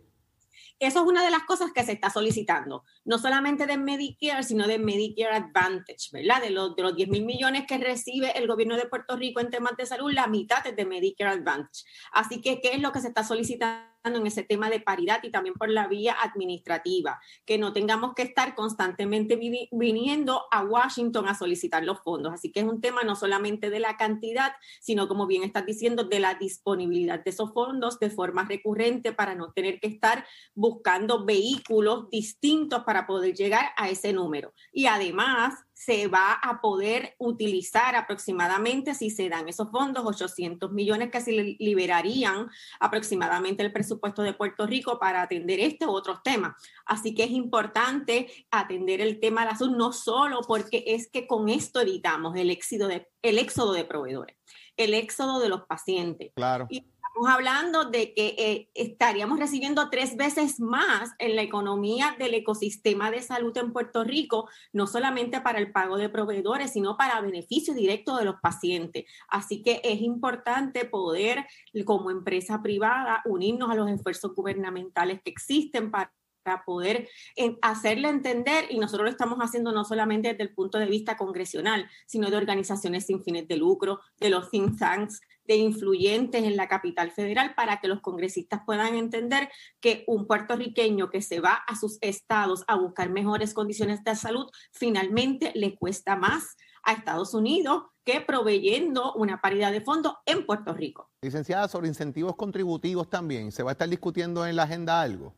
Eso 0.79 1.01
es 1.01 1.07
una 1.07 1.23
de 1.23 1.31
las 1.31 1.43
cosas 1.45 1.73
que 1.75 1.85
se 1.85 1.93
está 1.93 2.09
solicitando, 2.09 2.85
no 3.05 3.19
solamente 3.19 3.67
de 3.67 3.77
Medicare, 3.77 4.43
sino 4.43 4.67
de 4.67 4.79
Medicare 4.79 5.37
Advantage, 5.37 6.09
¿verdad? 6.11 6.41
De 6.41 6.49
los, 6.49 6.75
de 6.75 6.85
los 6.85 6.97
10 6.97 7.11
mil 7.11 7.27
millones 7.27 7.67
que 7.67 7.77
recibe 7.77 8.33
el 8.39 8.47
gobierno 8.47 8.79
de 8.79 8.87
Puerto 8.87 9.17
Rico 9.17 9.41
en 9.41 9.51
temas 9.51 9.77
de 9.77 9.85
salud, 9.85 10.11
la 10.11 10.27
mitad 10.27 10.67
es 10.67 10.75
de 10.75 10.87
Medicare 10.87 11.33
Advantage. 11.33 11.85
Así 12.13 12.41
que, 12.41 12.63
¿qué 12.63 12.73
es 12.73 12.81
lo 12.81 12.93
que 12.93 13.01
se 13.01 13.09
está 13.09 13.25
solicitando? 13.25 13.96
En 14.15 14.27
ese 14.27 14.43
tema 14.43 14.71
de 14.71 14.81
paridad 14.81 15.21
y 15.23 15.31
también 15.31 15.55
por 15.55 15.71
la 15.71 15.89
vía 15.89 16.17
administrativa, 16.23 17.21
que 17.45 17.59
no 17.59 17.73
tengamos 17.73 18.15
que 18.15 18.23
estar 18.23 18.55
constantemente 18.55 19.39
viniendo 19.73 20.43
a 20.51 20.63
Washington 20.63 21.29
a 21.29 21.35
solicitar 21.35 21.85
los 21.85 22.01
fondos. 22.01 22.33
Así 22.33 22.53
que 22.53 22.61
es 22.61 22.67
un 22.67 22.81
tema 22.81 23.03
no 23.03 23.17
solamente 23.17 23.71
de 23.71 23.81
la 23.81 23.97
cantidad, 23.97 24.53
sino 24.81 25.09
como 25.09 25.27
bien 25.27 25.43
estás 25.43 25.67
diciendo, 25.67 26.05
de 26.05 26.21
la 26.21 26.35
disponibilidad 26.35 27.23
de 27.25 27.31
esos 27.31 27.53
fondos 27.53 27.99
de 27.99 28.11
forma 28.11 28.45
recurrente 28.45 29.13
para 29.13 29.35
no 29.35 29.53
tener 29.53 29.81
que 29.81 29.89
estar 29.89 30.25
buscando 30.55 31.25
vehículos 31.25 32.09
distintos 32.11 32.85
para 32.85 33.07
poder 33.07 33.35
llegar 33.35 33.71
a 33.77 33.89
ese 33.89 34.13
número. 34.13 34.53
Y 34.73 34.87
además, 34.87 35.66
se 35.77 36.09
va 36.09 36.33
a 36.33 36.63
poder 36.63 37.15
utilizar 37.19 37.97
aproximadamente, 37.97 38.95
si 38.95 39.11
se 39.11 39.29
dan 39.29 39.47
esos 39.47 39.71
fondos, 39.71 40.07
800 40.07 40.73
millones 40.73 41.11
que 41.11 41.21
se 41.21 41.33
liberarían 41.59 42.49
aproximadamente 42.81 43.63
el 43.63 43.75
presupuesto 43.75 44.23
de 44.23 44.33
Puerto 44.33 44.67
Rico 44.67 44.99
para 44.99 45.21
atender 45.21 45.61
este 45.61 45.87
u 45.87 45.91
otros 45.91 46.23
temas. 46.23 46.55
Así 46.87 47.15
que 47.15 47.25
es 47.25 47.31
importante 47.31 48.27
atender 48.51 49.03
el 49.03 49.21
tema 49.21 49.43
de 49.43 49.51
la 49.51 49.57
salud, 49.57 49.77
no 49.77 49.93
solo 49.93 50.41
porque 50.49 50.83
es 50.87 51.11
que 51.11 51.27
con 51.27 51.51
esto 51.51 51.83
evitamos 51.83 52.35
el 52.37 52.49
éxodo 52.49 52.89
de, 52.89 53.07
el 53.21 53.39
éxodo 53.39 53.75
de 53.75 53.85
proveedores, 53.85 54.39
el 54.79 54.95
éxodo 54.95 55.41
de 55.41 55.51
los 55.51 55.67
pacientes. 55.67 56.33
Claro. 56.35 56.69
Estamos 57.17 57.35
hablando 57.35 57.85
de 57.87 58.13
que 58.13 58.35
eh, 58.37 58.71
estaríamos 58.75 59.39
recibiendo 59.39 59.89
tres 59.89 60.19
veces 60.19 60.61
más 60.61 61.13
en 61.19 61.35
la 61.35 61.41
economía 61.41 62.15
del 62.19 62.35
ecosistema 62.35 63.11
de 63.11 63.23
salud 63.23 63.57
en 63.57 63.73
Puerto 63.73 64.05
Rico, 64.05 64.51
no 64.75 64.87
solamente 64.87 65.41
para 65.41 65.59
el 65.59 65.73
pago 65.73 65.97
de 65.97 66.11
proveedores, 66.11 66.75
sino 66.75 66.99
para 66.99 67.23
beneficio 67.23 67.73
directo 67.73 68.19
de 68.19 68.27
los 68.27 68.35
pacientes. 68.43 69.07
Así 69.29 69.63
que 69.63 69.81
es 69.83 70.03
importante 70.03 70.85
poder, 70.85 71.47
como 71.87 72.11
empresa 72.11 72.61
privada, 72.61 73.23
unirnos 73.25 73.71
a 73.71 73.77
los 73.77 73.89
esfuerzos 73.89 74.35
gubernamentales 74.35 75.23
que 75.23 75.31
existen 75.31 75.91
para 75.91 76.13
para 76.43 76.65
poder 76.65 77.09
eh, 77.35 77.57
hacerle 77.61 78.09
entender, 78.09 78.67
y 78.71 78.79
nosotros 78.79 79.07
lo 79.07 79.11
estamos 79.11 79.39
haciendo 79.41 79.73
no 79.73 79.85
solamente 79.85 80.29
desde 80.29 80.45
el 80.45 80.55
punto 80.55 80.79
de 80.79 80.87
vista 80.87 81.17
congresional, 81.17 81.91
sino 82.07 82.31
de 82.31 82.37
organizaciones 82.37 83.07
sin 83.07 83.21
fines 83.25 83.49
de 83.49 83.57
lucro, 83.57 83.99
de 84.21 84.31
los 84.31 84.49
think 84.49 84.79
tanks, 84.79 85.21
de 85.47 85.57
influyentes 85.57 86.45
en 86.45 86.57
la 86.57 86.69
capital 86.69 87.11
federal, 87.11 87.55
para 87.55 87.81
que 87.81 87.89
los 87.89 88.01
congresistas 88.01 88.61
puedan 88.65 88.95
entender 88.95 89.49
que 89.81 90.05
un 90.07 90.27
puertorriqueño 90.27 91.11
que 91.11 91.23
se 91.23 91.41
va 91.41 91.55
a 91.67 91.77
sus 91.77 91.99
estados 92.01 92.65
a 92.69 92.77
buscar 92.77 93.11
mejores 93.11 93.55
condiciones 93.55 94.03
de 94.05 94.17
salud, 94.17 94.47
finalmente 94.73 95.53
le 95.55 95.77
cuesta 95.77 96.17
más 96.17 96.57
a 96.83 96.93
Estados 96.93 97.35
Unidos 97.35 97.83
que 98.05 98.21
proveyendo 98.21 99.13
una 99.15 99.41
paridad 99.41 99.73
de 99.73 99.81
fondos 99.81 100.15
en 100.25 100.47
Puerto 100.47 100.73
Rico. 100.73 101.11
Licenciada, 101.21 101.67
sobre 101.67 101.89
incentivos 101.89 102.37
contributivos 102.37 103.11
también, 103.11 103.51
¿se 103.51 103.65
va 103.65 103.71
a 103.71 103.73
estar 103.73 103.89
discutiendo 103.89 104.47
en 104.47 104.55
la 104.55 104.63
agenda 104.63 105.01
algo? 105.01 105.35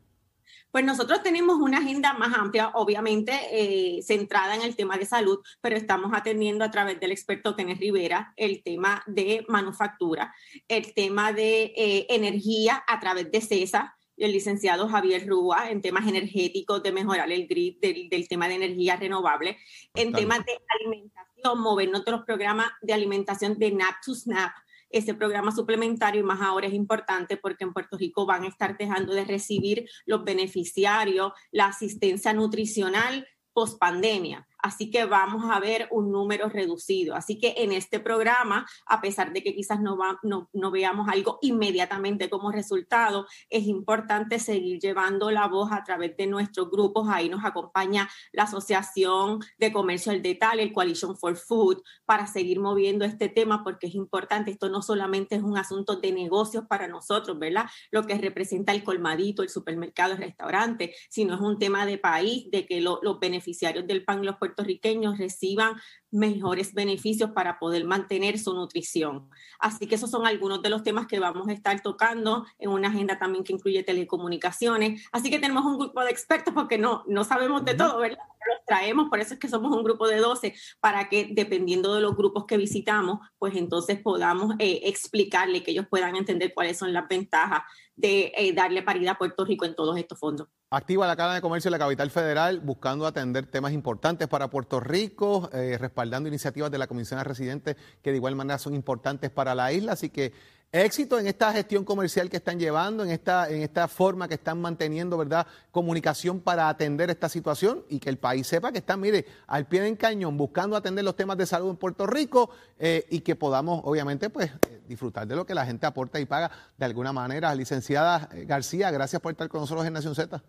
Pues 0.71 0.85
nosotros 0.85 1.23
tenemos 1.23 1.57
una 1.57 1.79
agenda 1.79 2.13
más 2.13 2.33
amplia, 2.37 2.69
obviamente 2.75 3.33
eh, 3.51 4.01
centrada 4.03 4.55
en 4.55 4.61
el 4.61 4.75
tema 4.75 4.97
de 4.97 5.05
salud, 5.05 5.39
pero 5.61 5.75
estamos 5.75 6.11
atendiendo 6.13 6.63
a 6.63 6.69
través 6.69 6.99
del 6.99 7.11
experto 7.11 7.55
Kenneth 7.55 7.79
Rivera 7.79 8.33
el 8.35 8.61
tema 8.61 9.03
de 9.07 9.45
manufactura, 9.47 10.33
el 10.67 10.93
tema 10.93 11.33
de 11.33 11.73
eh, 11.75 12.05
energía 12.09 12.83
a 12.87 12.99
través 12.99 13.31
de 13.31 13.41
CESA, 13.41 13.95
el 14.17 14.31
licenciado 14.31 14.87
Javier 14.87 15.27
Rúa 15.27 15.71
en 15.71 15.81
temas 15.81 16.07
energéticos, 16.07 16.83
de 16.83 16.91
mejorar 16.91 17.31
el 17.31 17.47
grid 17.47 17.77
del, 17.79 18.27
tema 18.27 18.47
de 18.47 18.55
energía 18.55 18.95
renovable, 18.95 19.57
en 19.95 20.11
temas 20.13 20.45
de 20.45 20.59
alimentación, 20.79 21.61
movernos 21.61 22.05
de 22.05 22.11
los 22.11 22.25
programas 22.25 22.67
de 22.81 22.93
alimentación 22.93 23.57
de 23.57 23.71
NAP 23.71 23.95
to 24.05 24.13
SNAP, 24.13 24.51
ese 24.89 25.13
programa 25.13 25.51
suplementario 25.51 26.21
y 26.21 26.23
más 26.23 26.41
ahora 26.41 26.67
es 26.67 26.73
importante 26.73 27.37
porque 27.37 27.63
en 27.63 27.73
Puerto 27.73 27.97
Rico 27.97 28.25
van 28.25 28.43
a 28.43 28.47
estar 28.47 28.77
dejando 28.77 29.13
de 29.13 29.25
recibir 29.25 29.89
los 30.05 30.23
beneficiarios 30.23 31.31
la 31.51 31.67
asistencia 31.67 32.33
nutricional 32.33 33.27
post 33.53 33.79
pandemia. 33.79 34.48
Así 34.61 34.91
que 34.91 35.05
vamos 35.05 35.49
a 35.49 35.59
ver 35.59 35.87
un 35.91 36.11
número 36.11 36.49
reducido. 36.49 37.15
Así 37.15 37.39
que 37.39 37.55
en 37.57 37.71
este 37.71 37.99
programa, 37.99 38.65
a 38.85 39.01
pesar 39.01 39.31
de 39.31 39.41
que 39.41 39.55
quizás 39.55 39.79
no, 39.79 39.97
va, 39.97 40.19
no, 40.23 40.49
no, 40.53 40.71
veamos 40.71 41.07
algo 41.07 41.39
inmediatamente 41.41 42.29
como 42.29 42.51
resultado, 42.51 43.25
es 43.49 43.65
importante 43.65 44.39
seguir 44.39 44.79
llevando 44.79 45.31
la 45.31 45.47
voz 45.47 45.71
a 45.71 45.83
través 45.83 46.15
de 46.17 46.27
nuestros 46.27 46.69
grupos. 46.69 47.07
Ahí 47.09 47.29
nos 47.29 47.45
acompaña 47.45 48.09
la 48.33 48.43
Asociación 48.43 49.39
de 49.57 49.71
Comercio 49.71 50.11
al 50.11 50.21
Detalle, 50.21 50.63
el 50.63 50.73
Coalition 50.73 51.17
for 51.17 51.37
Food, 51.37 51.81
para 52.05 52.27
seguir 52.27 52.59
moviendo 52.59 53.05
este 53.05 53.29
tema 53.29 53.63
porque 53.63 53.87
es 53.87 53.95
importante. 53.95 54.51
Esto 54.51 54.69
no 54.69 54.81
solamente 54.81 55.35
es 55.35 55.43
un 55.43 55.57
asunto 55.57 55.97
de 55.97 56.11
negocios 56.11 56.65
para 56.67 56.87
nosotros, 56.87 57.39
¿verdad? 57.39 57.65
Lo 57.91 58.03
que 58.05 58.17
representa 58.17 58.73
el 58.73 58.83
colmadito, 58.83 59.41
el 59.41 59.49
supermercado, 59.49 60.13
el 60.13 60.19
restaurante, 60.19 60.93
sino 61.09 61.35
es 61.35 61.41
un 61.41 61.57
tema 61.57 61.85
de 61.85 61.97
país, 61.97 62.49
de 62.51 62.65
que 62.65 62.81
los 62.81 63.19
beneficiarios 63.19 63.87
del 63.87 64.03
PAN 64.03 64.25
los 64.25 64.35
puertorriqueños 64.49 65.17
reciban 65.17 65.75
mejores 66.11 66.73
beneficios 66.73 67.31
para 67.31 67.59
poder 67.59 67.85
mantener 67.85 68.39
su 68.39 68.53
nutrición. 68.53 69.29
Así 69.59 69.87
que 69.87 69.95
esos 69.95 70.09
son 70.09 70.25
algunos 70.25 70.61
de 70.61 70.69
los 70.69 70.83
temas 70.83 71.07
que 71.07 71.19
vamos 71.19 71.47
a 71.47 71.53
estar 71.53 71.81
tocando 71.81 72.45
en 72.57 72.71
una 72.71 72.87
agenda 72.87 73.19
también 73.19 73.43
que 73.43 73.53
incluye 73.53 73.83
telecomunicaciones. 73.83 75.07
Así 75.11 75.29
que 75.29 75.39
tenemos 75.39 75.65
un 75.65 75.77
grupo 75.77 76.01
de 76.01 76.09
expertos 76.09 76.53
porque 76.53 76.77
no, 76.77 77.03
no 77.07 77.23
sabemos 77.23 77.63
de 77.63 77.75
todo, 77.75 77.99
¿verdad? 77.99 78.17
Los 78.47 78.65
traemos, 78.65 79.09
por 79.09 79.19
eso 79.19 79.35
es 79.35 79.39
que 79.39 79.47
somos 79.47 79.75
un 79.75 79.83
grupo 79.83 80.07
de 80.07 80.17
12, 80.17 80.55
para 80.79 81.09
que 81.09 81.29
dependiendo 81.31 81.93
de 81.93 82.01
los 82.01 82.15
grupos 82.15 82.45
que 82.45 82.57
visitamos, 82.57 83.19
pues 83.37 83.55
entonces 83.55 83.99
podamos 84.01 84.55
eh, 84.57 84.81
explicarle 84.85 85.61
que 85.61 85.71
ellos 85.71 85.85
puedan 85.87 86.15
entender 86.15 86.53
cuáles 86.55 86.77
son 86.77 86.91
las 86.91 87.07
ventajas 87.07 87.61
de 87.95 88.31
eh, 88.35 88.53
darle 88.53 88.81
paridad 88.81 89.15
a 89.15 89.17
Puerto 89.17 89.45
Rico 89.45 89.65
en 89.65 89.75
todos 89.75 89.97
estos 89.97 90.17
fondos. 90.17 90.47
Activa 90.71 91.07
la 91.07 91.15
Cámara 91.15 91.33
de 91.33 91.41
Comercio 91.41 91.71
de 91.71 91.79
la 91.79 91.83
Capital 91.83 92.11
Federal 92.11 92.59
buscando 92.59 93.07
atender 93.07 93.47
temas 93.47 93.73
importantes 93.73 94.27
para 94.27 94.51
Puerto 94.51 94.79
Rico, 94.79 95.49
eh, 95.51 95.79
respaldando 95.79 96.29
iniciativas 96.29 96.69
de 96.69 96.77
la 96.77 96.85
Comisión 96.85 97.17
de 97.17 97.23
Residentes 97.23 97.75
que 98.03 98.11
de 98.11 98.17
igual 98.17 98.35
manera 98.35 98.59
son 98.59 98.75
importantes 98.75 99.31
para 99.31 99.55
la 99.55 99.73
isla. 99.73 99.93
Así 99.93 100.09
que 100.11 100.31
éxito 100.71 101.17
en 101.17 101.25
esta 101.25 101.51
gestión 101.53 101.83
comercial 101.83 102.29
que 102.29 102.37
están 102.37 102.59
llevando, 102.59 103.03
en 103.03 103.09
esta, 103.09 103.49
en 103.49 103.63
esta 103.63 103.87
forma 103.87 104.27
que 104.27 104.35
están 104.35 104.61
manteniendo, 104.61 105.17
¿verdad? 105.17 105.47
Comunicación 105.71 106.39
para 106.39 106.69
atender 106.69 107.09
esta 107.09 107.29
situación 107.29 107.83
y 107.89 107.97
que 107.97 108.11
el 108.11 108.19
país 108.19 108.45
sepa 108.45 108.71
que 108.71 108.77
están, 108.77 108.99
mire, 108.99 109.25
al 109.47 109.65
pie 109.65 109.81
del 109.81 109.97
cañón 109.97 110.37
buscando 110.37 110.75
atender 110.75 111.03
los 111.03 111.15
temas 111.15 111.35
de 111.37 111.47
salud 111.47 111.71
en 111.71 111.77
Puerto 111.77 112.05
Rico 112.05 112.51
eh, 112.77 113.07
y 113.09 113.21
que 113.21 113.35
podamos, 113.35 113.81
obviamente, 113.85 114.29
pues 114.29 114.51
eh, 114.69 114.81
disfrutar 114.87 115.25
de 115.25 115.35
lo 115.35 115.47
que 115.47 115.55
la 115.55 115.65
gente 115.65 115.87
aporta 115.87 116.19
y 116.19 116.27
paga 116.27 116.51
de 116.77 116.85
alguna 116.85 117.11
manera. 117.11 117.55
Licenciada 117.55 118.29
García, 118.45 118.91
gracias 118.91 119.19
por 119.19 119.31
estar 119.31 119.49
con 119.49 119.61
nosotros 119.61 119.83
en 119.87 119.93
Nación 119.93 120.13
Z. 120.13 120.43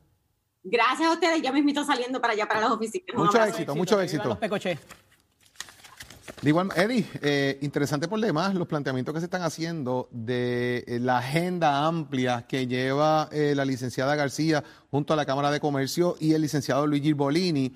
Gracias 0.63 1.09
a 1.09 1.13
ustedes, 1.13 1.43
ya 1.43 1.53
me 1.53 1.61
invito 1.61 1.85
saliendo 1.85 2.21
para 2.21 2.35
allá, 2.35 2.47
para 2.47 2.61
las 2.61 2.71
oficinas. 2.71 3.07
Mucho 3.15 3.43
éxito, 3.43 3.75
mucho 3.75 4.01
éxito. 4.01 4.39
De 6.43 6.49
igual, 6.49 6.71
Eddie, 6.75 7.07
eh, 7.21 7.59
interesante 7.61 8.09
por 8.09 8.19
demás 8.19 8.55
los 8.55 8.67
planteamientos 8.67 9.13
que 9.13 9.21
se 9.21 9.27
están 9.27 9.43
haciendo 9.43 10.09
de 10.11 10.85
eh, 10.87 10.99
la 10.99 11.19
agenda 11.19 11.87
amplia 11.87 12.47
que 12.49 12.67
lleva 12.67 13.29
eh, 13.31 13.53
la 13.55 13.67
licenciada 13.67 14.15
García 14.17 14.65
junto 14.91 15.13
a 15.13 15.17
la 15.17 15.27
Cámara 15.27 15.51
de 15.51 15.61
Comercio 15.61 16.17
y 16.19 16.33
el 16.33 16.41
licenciado 16.41 16.87
Luigi 16.87 17.13
Bolini 17.13 17.75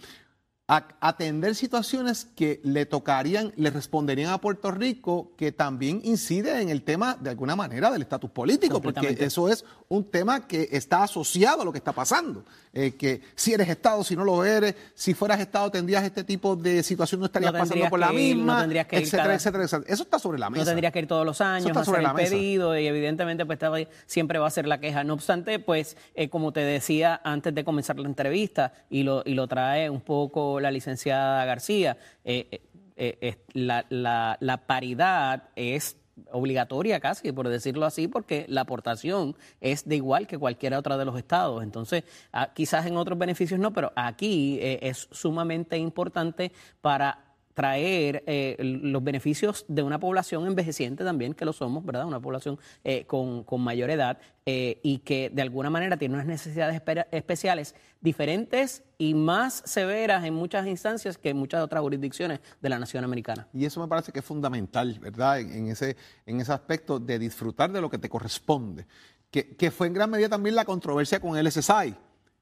a 0.67 0.89
atender 1.01 1.55
situaciones 1.55 2.25
que 2.25 2.61
le 2.65 2.87
tocarían, 2.87 3.53
le 3.57 3.69
responderían 3.69 4.31
a 4.31 4.41
Puerto 4.41 4.71
Rico, 4.71 5.33
que 5.37 5.53
también 5.53 6.01
incide 6.05 6.63
en 6.63 6.71
el 6.71 6.83
tema, 6.83 7.19
de 7.21 7.29
alguna 7.31 7.55
manera, 7.55 7.91
del 7.91 8.01
estatus 8.01 8.31
político, 8.31 8.81
porque 8.81 9.15
eso 9.21 9.51
es 9.51 9.67
un 9.89 10.11
tema 10.11 10.47
que 10.47 10.69
está 10.73 11.03
asociado 11.03 11.63
a 11.63 11.65
lo 11.65 11.73
que 11.73 11.79
está 11.79 11.93
pasando. 11.93 12.45
Eh, 12.77 12.97
que 12.97 13.21
si 13.37 13.53
eres 13.53 13.69
Estado, 13.69 14.03
si 14.03 14.17
no 14.17 14.25
lo 14.25 14.45
eres, 14.45 14.75
si 14.95 15.15
fueras 15.15 15.39
Estado 15.39 15.71
tendrías 15.71 16.03
este 16.03 16.25
tipo 16.25 16.57
de 16.57 16.83
situación, 16.83 17.21
no 17.21 17.27
estarías 17.27 17.53
pasando 17.53 17.89
por 17.89 18.01
la 18.01 18.11
misma, 18.11 18.65
etcétera, 18.65 19.35
etcétera, 19.35 19.65
Eso 19.65 20.03
está 20.03 20.19
sobre 20.19 20.41
la 20.41 20.51
mesa. 20.51 20.65
No 20.65 20.71
tendrías 20.71 20.93
que 20.93 20.99
ir 20.99 21.07
todos 21.07 21.25
los 21.25 21.41
años, 21.41 21.77
va 21.77 21.83
a 21.83 21.85
ser 21.85 22.01
el 22.01 22.13
pedido 22.13 22.77
y 22.77 22.87
evidentemente 22.87 23.47
pues 23.47 23.61
siempre 24.07 24.41
va 24.41 24.49
a 24.49 24.51
ser 24.51 24.67
la 24.67 24.81
queja. 24.81 25.05
No 25.05 25.15
obstante, 25.15 25.61
pues 25.61 25.97
eh, 26.15 26.29
como 26.29 26.53
te 26.53 26.61
decía 26.61 27.21
antes 27.23 27.55
de 27.55 27.65
comenzar 27.65 27.99
la 27.99 28.09
entrevista, 28.09 28.73
y 28.91 29.05
lo, 29.05 29.23
y 29.25 29.35
lo 29.35 29.47
trae 29.47 29.89
un 29.89 30.01
poco 30.01 30.59
la 30.59 30.73
licenciada 30.73 31.45
García, 31.45 31.97
eh, 32.25 33.39
la, 33.53 33.87
la, 33.89 34.67
paridad 34.67 35.51
es 35.55 35.97
obligatoria 36.31 37.01
casi, 37.01 37.33
por 37.33 37.49
decirlo 37.49 37.87
así, 37.87 38.09
porque 38.09 38.47
la 38.49 38.63
aportación 38.63 39.37
es 39.61 39.89
de 39.89 39.97
igual 39.97 40.27
que 40.27 40.39
cualquier 40.39 40.75
otra 40.75 40.97
de 40.97 41.05
los 41.05 41.17
estados. 41.17 41.63
Entonces, 41.63 42.05
ah, 42.33 42.53
quizás 42.55 42.87
en 42.87 42.97
otros 42.97 43.19
beneficios 43.19 43.61
no, 43.61 43.73
pero 43.73 43.93
aquí 43.97 44.59
es 44.61 45.09
sumamente 45.11 45.77
importante 45.79 46.53
para 46.81 47.24
traer 47.55 48.25
eh, 48.27 48.57
los 48.61 49.03
beneficios 49.03 49.65
de 49.69 49.83
una 49.83 49.99
población 49.99 50.47
envejeciente 50.47 51.05
también, 51.05 51.35
que 51.35 51.45
lo 51.45 51.53
somos, 51.53 51.85
¿verdad? 51.85 52.05
Una 52.05 52.21
población 52.21 52.59
eh, 52.83 53.07
con, 53.07 53.45
mayor 53.61 53.91
edad 53.91 54.19
eh, 54.45 54.81
y 54.83 54.99
que 54.99 55.31
de 55.33 55.41
alguna 55.41 55.71
manera 55.71 55.97
tiene 55.97 56.15
unas 56.15 56.27
necesidades 56.27 56.83
especiales 57.13 57.75
diferentes 58.01 58.83
y 58.99 59.15
más 59.15 59.63
severas 59.65 60.25
en 60.25 60.35
muchas 60.35 60.67
instancias 60.67 61.17
que 61.17 61.31
en 61.31 61.37
muchas 61.37 61.63
otras 61.63 61.81
jurisdicciones 61.81 62.41
de 62.61 62.69
la 62.69 62.79
nación 62.79 63.05
americana. 63.05 63.49
Y 63.55 63.65
eso 63.65 63.81
me 63.81 63.87
parece 63.87 64.11
que 64.11 64.19
es 64.19 64.25
fundamental, 64.25 64.99
¿verdad? 65.01 65.41
En, 65.41 65.69
ese, 65.69 65.97
en 66.27 66.41
ese 66.41 66.53
aspecto 66.53 66.99
de 66.99 67.19
disfrutar 67.19 67.71
de 67.71 67.81
lo 67.81 67.89
que 67.89 67.99
te 67.99 68.09
corresponde, 68.09 68.87
que, 69.31 69.57
que 69.57 69.71
fue 69.71 69.87
en 69.87 69.95
gran 69.95 70.11
medida 70.11 70.29
también 70.29 70.57
la 70.57 70.65
controversia 70.65 71.21
con 71.21 71.37
el 71.39 71.51
SSI 71.51 71.95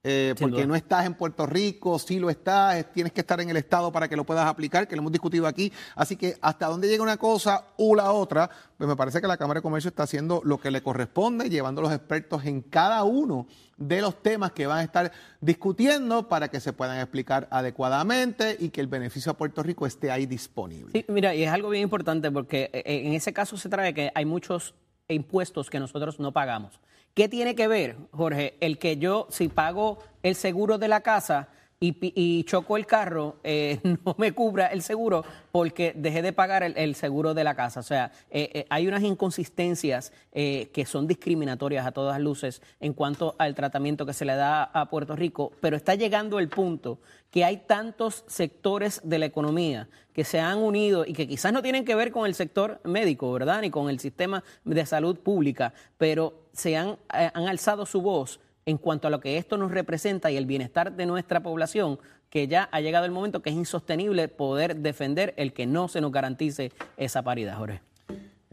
eh, 0.04 0.34
porque 0.40 0.66
no 0.66 0.74
estás 0.74 1.06
en 1.06 1.14
Puerto 1.14 1.46
Rico, 1.46 1.96
sí 1.98 2.18
lo 2.18 2.28
estás, 2.28 2.92
tienes 2.92 3.12
que 3.12 3.20
estar 3.20 3.40
en 3.40 3.50
el 3.50 3.56
Estado 3.56 3.92
para 3.92 4.08
que 4.08 4.16
lo 4.16 4.24
puedas 4.24 4.46
aplicar, 4.46 4.88
que 4.88 4.96
lo 4.96 5.02
hemos 5.02 5.12
discutido 5.12 5.46
aquí. 5.46 5.72
Así 5.94 6.16
que 6.16 6.36
hasta 6.40 6.66
dónde 6.66 6.88
llega 6.88 7.04
una 7.04 7.16
cosa 7.16 7.66
u 7.76 7.94
la 7.94 8.10
otra, 8.10 8.50
pues 8.76 8.88
me 8.88 8.96
parece 8.96 9.20
que 9.20 9.28
la 9.28 9.36
Cámara 9.36 9.58
de 9.58 9.62
Comercio 9.62 9.90
está 9.90 10.02
haciendo 10.02 10.40
lo 10.44 10.58
que 10.58 10.72
le 10.72 10.82
corresponde, 10.82 11.48
llevando 11.48 11.80
a 11.80 11.84
los 11.84 11.92
expertos 11.92 12.44
en 12.46 12.62
cada 12.62 13.04
uno 13.04 13.46
de 13.76 14.00
los 14.00 14.20
temas 14.22 14.50
que 14.50 14.66
van 14.66 14.78
a 14.78 14.82
estar 14.82 15.12
discutiendo 15.40 16.28
para 16.28 16.48
que 16.48 16.58
se 16.58 16.72
puedan 16.72 16.98
explicar 16.98 17.46
adecuadamente 17.52 18.56
y 18.58 18.70
que 18.70 18.80
el 18.80 18.88
beneficio 18.88 19.30
a 19.30 19.36
Puerto 19.36 19.62
Rico 19.62 19.86
esté 19.86 20.10
ahí 20.10 20.26
disponible. 20.26 20.90
Sí, 20.92 21.04
mira, 21.08 21.32
y 21.34 21.44
es 21.44 21.50
algo 21.50 21.68
bien 21.68 21.84
importante 21.84 22.30
porque 22.32 22.70
eh, 22.72 22.82
en 23.06 23.12
ese 23.12 23.32
caso 23.32 23.56
se 23.56 23.68
trae 23.68 23.94
que 23.94 24.10
hay 24.14 24.24
muchos 24.24 24.74
impuestos 25.06 25.70
que 25.70 25.78
nosotros 25.78 26.18
no 26.18 26.32
pagamos. 26.32 26.80
¿Qué 27.14 27.28
tiene 27.28 27.54
que 27.54 27.68
ver, 27.68 27.96
Jorge? 28.12 28.56
El 28.60 28.78
que 28.78 28.96
yo, 28.96 29.26
si 29.30 29.48
pago 29.48 29.98
el 30.22 30.34
seguro 30.34 30.78
de 30.78 30.88
la 30.88 31.02
casa 31.02 31.48
y, 31.82 32.44
choco 32.44 32.76
el 32.76 32.86
carro, 32.86 33.36
eh, 33.42 33.80
no 34.04 34.14
me 34.18 34.32
cubra 34.32 34.68
el 34.68 34.82
seguro 34.82 35.24
porque 35.50 35.92
dejé 35.96 36.22
de 36.22 36.32
pagar 36.32 36.62
el, 36.62 36.94
seguro 36.94 37.34
de 37.34 37.44
la 37.44 37.54
casa. 37.54 37.80
O 37.80 37.82
sea, 37.82 38.12
eh, 38.30 38.50
eh, 38.54 38.66
hay 38.70 38.86
unas 38.86 39.02
inconsistencias 39.02 40.12
que 40.32 40.84
son 40.86 41.06
discriminatorias 41.06 41.86
a 41.86 41.92
todas 41.92 42.18
luces 42.20 42.62
en 42.80 42.94
cuanto 42.94 43.34
al 43.38 43.54
tratamiento 43.54 44.06
que 44.06 44.14
se 44.14 44.24
le 44.24 44.34
da 44.34 44.62
a 44.64 44.88
Puerto 44.88 45.14
Rico, 45.14 45.52
pero 45.60 45.76
está 45.76 45.94
llegando 45.94 46.38
el 46.38 46.48
punto 46.48 47.00
que 47.30 47.44
hay 47.44 47.58
tantos 47.58 48.24
sectores 48.26 49.00
de 49.04 49.18
la 49.18 49.26
economía 49.26 49.88
que 50.12 50.24
se 50.24 50.40
han 50.40 50.58
unido 50.58 51.04
y 51.06 51.12
que 51.12 51.26
quizás 51.26 51.52
no 51.52 51.62
tienen 51.62 51.84
que 51.84 51.94
ver 51.94 52.12
con 52.12 52.26
el 52.26 52.34
sector 52.34 52.80
médico, 52.84 53.32
¿verdad? 53.32 53.60
Ni 53.60 53.70
con 53.70 53.90
el 53.90 53.98
sistema 54.00 54.42
de 54.64 54.86
salud 54.86 55.18
pública, 55.18 55.74
pero 55.98 56.46
se 56.52 56.76
han, 56.76 56.96
han 57.08 57.48
alzado 57.48 57.86
su 57.86 58.00
voz 58.00 58.40
en 58.66 58.78
cuanto 58.78 59.08
a 59.08 59.10
lo 59.10 59.20
que 59.20 59.38
esto 59.38 59.56
nos 59.56 59.70
representa 59.70 60.30
y 60.30 60.36
el 60.36 60.46
bienestar 60.46 60.92
de 60.92 61.06
nuestra 61.06 61.42
población, 61.42 61.98
que 62.30 62.48
ya 62.48 62.68
ha 62.72 62.80
llegado 62.80 63.04
el 63.04 63.10
momento 63.10 63.42
que 63.42 63.50
es 63.50 63.56
insostenible 63.56 64.28
poder 64.28 64.76
defender 64.76 65.34
el 65.36 65.52
que 65.52 65.66
no 65.66 65.88
se 65.88 66.00
nos 66.00 66.12
garantice 66.12 66.72
esa 66.96 67.22
paridad, 67.22 67.58
Jorge. 67.58 67.82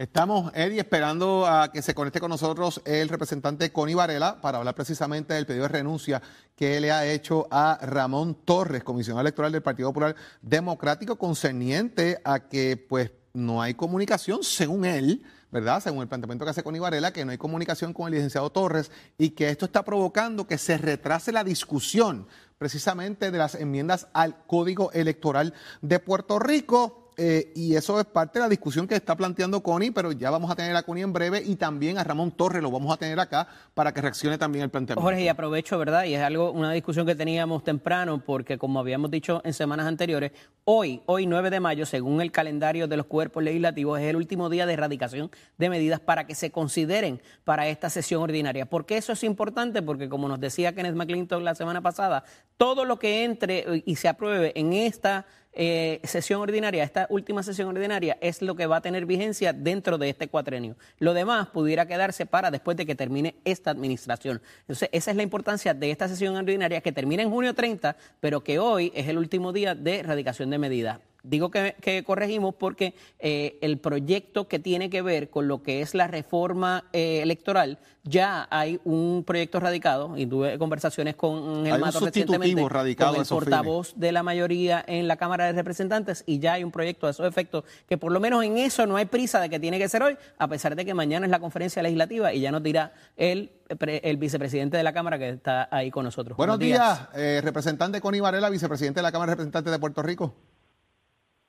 Estamos, 0.00 0.50
Eddie, 0.54 0.80
esperando 0.80 1.46
a 1.46 1.70
que 1.70 1.82
se 1.82 1.94
conecte 1.94 2.20
con 2.20 2.30
nosotros 2.30 2.80
el 2.86 3.10
representante 3.10 3.70
Connie 3.70 3.94
Varela 3.94 4.40
para 4.40 4.56
hablar 4.56 4.74
precisamente 4.74 5.34
del 5.34 5.44
pedido 5.44 5.64
de 5.64 5.68
renuncia 5.68 6.22
que 6.56 6.80
le 6.80 6.90
ha 6.90 7.06
hecho 7.06 7.46
a 7.50 7.78
Ramón 7.82 8.34
Torres, 8.46 8.82
comisionado 8.82 9.20
electoral 9.20 9.52
del 9.52 9.62
Partido 9.62 9.90
Popular 9.90 10.16
Democrático, 10.40 11.16
concerniente 11.16 12.18
a 12.24 12.48
que 12.48 12.78
pues 12.78 13.12
no 13.34 13.60
hay 13.60 13.74
comunicación, 13.74 14.42
según 14.42 14.86
él, 14.86 15.22
¿verdad? 15.50 15.82
Según 15.82 16.02
el 16.02 16.08
planteamiento 16.08 16.44
que 16.44 16.50
hace 16.50 16.62
Connie 16.62 16.80
Varela, 16.80 17.12
que 17.12 17.24
no 17.24 17.32
hay 17.32 17.38
comunicación 17.38 17.92
con 17.92 18.06
el 18.06 18.14
licenciado 18.14 18.50
Torres 18.50 18.90
y 19.18 19.30
que 19.30 19.48
esto 19.50 19.64
está 19.64 19.84
provocando 19.84 20.46
que 20.46 20.58
se 20.58 20.78
retrase 20.78 21.32
la 21.32 21.44
discusión 21.44 22.26
precisamente 22.58 23.30
de 23.30 23.38
las 23.38 23.54
enmiendas 23.54 24.08
al 24.12 24.44
Código 24.46 24.92
Electoral 24.92 25.54
de 25.80 25.98
Puerto 25.98 26.38
Rico. 26.38 27.09
Eh, 27.22 27.52
y 27.54 27.76
eso 27.76 28.00
es 28.00 28.06
parte 28.06 28.38
de 28.38 28.44
la 28.44 28.48
discusión 28.48 28.88
que 28.88 28.94
está 28.94 29.14
planteando 29.14 29.62
Connie, 29.62 29.90
pero 29.90 30.10
ya 30.10 30.30
vamos 30.30 30.50
a 30.50 30.56
tener 30.56 30.74
a 30.74 30.82
Connie 30.82 31.02
en 31.02 31.12
breve 31.12 31.42
y 31.44 31.56
también 31.56 31.98
a 31.98 32.02
Ramón 32.02 32.30
Torres 32.30 32.62
lo 32.62 32.70
vamos 32.70 32.90
a 32.94 32.96
tener 32.96 33.20
acá 33.20 33.46
para 33.74 33.92
que 33.92 34.00
reaccione 34.00 34.38
también 34.38 34.64
el 34.64 34.70
planteamiento. 34.70 35.04
Jorge, 35.04 35.24
y 35.24 35.28
aprovecho, 35.28 35.78
¿verdad? 35.78 36.04
Y 36.04 36.14
es 36.14 36.22
algo, 36.22 36.50
una 36.50 36.72
discusión 36.72 37.04
que 37.04 37.14
teníamos 37.14 37.62
temprano, 37.62 38.24
porque 38.24 38.56
como 38.56 38.80
habíamos 38.80 39.10
dicho 39.10 39.42
en 39.44 39.52
semanas 39.52 39.86
anteriores, 39.86 40.32
hoy, 40.64 41.02
hoy 41.04 41.26
9 41.26 41.50
de 41.50 41.60
mayo, 41.60 41.84
según 41.84 42.22
el 42.22 42.32
calendario 42.32 42.88
de 42.88 42.96
los 42.96 43.04
cuerpos 43.04 43.42
legislativos, 43.42 44.00
es 44.00 44.06
el 44.06 44.16
último 44.16 44.48
día 44.48 44.64
de 44.64 44.72
erradicación 44.72 45.30
de 45.58 45.68
medidas 45.68 46.00
para 46.00 46.26
que 46.26 46.34
se 46.34 46.50
consideren 46.50 47.20
para 47.44 47.68
esta 47.68 47.90
sesión 47.90 48.22
ordinaria. 48.22 48.64
¿Por 48.64 48.86
qué 48.86 48.96
eso 48.96 49.12
es 49.12 49.24
importante? 49.24 49.82
Porque 49.82 50.08
como 50.08 50.26
nos 50.26 50.40
decía 50.40 50.74
Kenneth 50.74 50.94
McClinton 50.94 51.44
la 51.44 51.54
semana 51.54 51.82
pasada, 51.82 52.24
todo 52.56 52.86
lo 52.86 52.98
que 52.98 53.24
entre 53.24 53.82
y 53.84 53.96
se 53.96 54.08
apruebe 54.08 54.58
en 54.58 54.72
esta 54.72 55.26
eh, 55.52 56.00
sesión 56.04 56.40
ordinaria, 56.40 56.84
esta 56.84 57.06
última 57.10 57.42
sesión 57.42 57.68
ordinaria, 57.68 58.16
es 58.20 58.40
lo 58.42 58.54
que 58.54 58.66
va 58.66 58.76
a 58.76 58.80
tener 58.80 59.06
vigencia 59.06 59.52
dentro 59.52 59.98
de 59.98 60.08
este 60.08 60.28
cuatrenio. 60.28 60.76
Lo 60.98 61.14
demás 61.14 61.48
pudiera 61.48 61.86
quedarse 61.86 62.26
para 62.26 62.50
después 62.50 62.76
de 62.76 62.86
que 62.86 62.94
termine 62.94 63.36
esta 63.44 63.70
administración. 63.70 64.40
Entonces, 64.60 64.88
esa 64.92 65.10
es 65.10 65.16
la 65.16 65.22
importancia 65.22 65.74
de 65.74 65.90
esta 65.90 66.08
sesión 66.08 66.36
ordinaria 66.36 66.80
que 66.80 66.92
termina 66.92 67.22
en 67.22 67.30
junio 67.30 67.54
30, 67.54 67.96
pero 68.20 68.44
que 68.44 68.58
hoy 68.58 68.92
es 68.94 69.08
el 69.08 69.18
último 69.18 69.52
día 69.52 69.74
de 69.74 70.00
erradicación 70.00 70.50
de 70.50 70.58
medidas. 70.58 71.09
Digo 71.22 71.50
que, 71.50 72.02
corregimos 72.06 72.54
porque 72.54 72.94
eh, 73.18 73.58
el 73.60 73.78
proyecto 73.78 74.48
que 74.48 74.58
tiene 74.58 74.90
que 74.90 75.02
ver 75.02 75.30
con 75.30 75.48
lo 75.48 75.62
que 75.62 75.82
es 75.82 75.94
la 75.94 76.06
reforma 76.06 76.84
eh, 76.92 77.20
electoral, 77.22 77.78
ya 78.02 78.48
hay 78.50 78.80
un 78.84 79.24
proyecto 79.26 79.60
radicado, 79.60 80.16
y 80.16 80.24
tuve 80.26 80.58
conversaciones 80.58 81.16
con 81.16 81.66
el 81.66 81.78
Mato 81.78 82.00
recientemente, 82.00 82.66
radicado 82.68 83.12
con 83.12 83.22
el 83.22 83.28
portavoz 83.28 83.92
de 83.96 84.12
la 84.12 84.22
mayoría 84.22 84.82
en 84.86 85.06
la 85.06 85.16
Cámara 85.16 85.46
de 85.46 85.52
Representantes, 85.52 86.24
y 86.26 86.38
ya 86.38 86.54
hay 86.54 86.64
un 86.64 86.70
proyecto 86.70 87.06
de 87.06 87.12
esos 87.12 87.26
efectos, 87.26 87.64
que 87.86 87.98
por 87.98 88.12
lo 88.12 88.20
menos 88.20 88.42
en 88.44 88.56
eso 88.56 88.86
no 88.86 88.96
hay 88.96 89.04
prisa 89.04 89.40
de 89.40 89.50
que 89.50 89.60
tiene 89.60 89.78
que 89.78 89.88
ser 89.88 90.02
hoy, 90.02 90.16
a 90.38 90.48
pesar 90.48 90.76
de 90.76 90.84
que 90.84 90.94
mañana 90.94 91.26
es 91.26 91.30
la 91.30 91.40
conferencia 91.40 91.82
legislativa 91.82 92.32
y 92.32 92.40
ya 92.40 92.50
nos 92.50 92.62
dirá 92.62 92.92
el, 93.16 93.50
el 93.68 94.16
vicepresidente 94.16 94.76
de 94.76 94.82
la 94.82 94.94
Cámara 94.94 95.18
que 95.18 95.28
está 95.28 95.68
ahí 95.70 95.90
con 95.90 96.04
nosotros. 96.04 96.36
Buenos, 96.36 96.58
días, 96.58 97.08
eh, 97.14 97.40
representante 97.42 98.00
Connie 98.00 98.20
Varela, 98.20 98.48
vicepresidente 98.48 99.00
de 99.00 99.02
la 99.02 99.12
Cámara 99.12 99.30
de 99.30 99.34
Representantes 99.34 99.72
de 99.72 99.78
Puerto 99.78 100.02
Rico. 100.02 100.34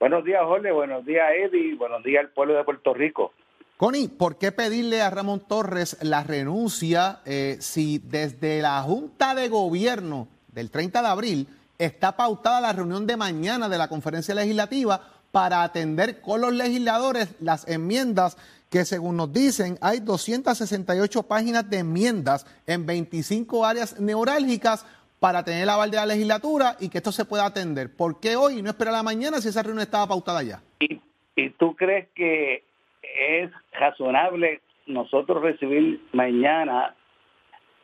Buenos 0.01 0.25
días, 0.25 0.41
Jorge. 0.43 0.72
Buenos 0.72 1.05
días, 1.05 1.29
Eddie. 1.31 1.75
Buenos 1.75 2.03
días 2.03 2.22
al 2.22 2.31
pueblo 2.31 2.55
de 2.55 2.63
Puerto 2.63 2.91
Rico. 2.91 3.34
Connie, 3.77 4.08
¿por 4.08 4.39
qué 4.39 4.51
pedirle 4.51 5.00
a 5.00 5.12
Ramón 5.12 5.41
Torres 5.48 5.96
la 6.01 6.24
renuncia 6.24 7.20
eh, 7.24 7.58
si 7.60 8.00
desde 8.00 8.63
la 8.63 8.81
Junta 8.81 9.36
de 9.36 9.48
Gobierno 9.48 10.27
del 10.48 10.72
30 10.72 11.03
de 11.03 11.08
abril 11.08 11.48
está 11.77 12.17
pautada 12.17 12.62
la 12.62 12.74
reunión 12.74 13.05
de 13.05 13.15
mañana 13.15 13.70
de 13.70 13.77
la 13.77 13.89
conferencia 13.89 14.34
legislativa 14.34 15.01
para 15.31 15.62
atender 15.62 16.20
con 16.20 16.41
los 16.41 16.51
legisladores 16.51 17.36
las 17.39 17.67
enmiendas 17.67 18.38
que 18.72 18.86
según 18.86 19.17
nos 19.17 19.31
dicen 19.31 19.77
hay 19.81 20.00
268 20.00 21.24
páginas 21.24 21.70
de 21.70 21.77
enmiendas 21.77 22.48
en 22.65 22.88
25 22.88 23.65
áreas 23.65 24.00
neurálgicas 24.00 24.84
para 25.21 25.43
tener 25.43 25.67
la 25.67 25.75
aval 25.75 25.91
de 25.91 25.97
la 25.97 26.07
legislatura 26.07 26.77
y 26.79 26.89
que 26.89 26.97
esto 26.97 27.11
se 27.11 27.25
pueda 27.25 27.45
atender. 27.45 27.95
¿Por 27.95 28.19
qué 28.19 28.35
hoy 28.35 28.57
y 28.57 28.61
no 28.63 28.71
esperar 28.71 28.95
a 28.95 28.97
la 28.97 29.03
mañana 29.03 29.39
si 29.39 29.49
esa 29.49 29.61
reunión 29.61 29.83
estaba 29.83 30.07
pautada 30.07 30.41
ya? 30.41 30.63
¿Y, 30.79 31.49
tú 31.51 31.75
crees 31.75 32.09
que 32.15 32.63
es 33.03 33.51
razonable 33.71 34.61
nosotros 34.87 35.43
recibir 35.43 36.01
mañana 36.11 36.95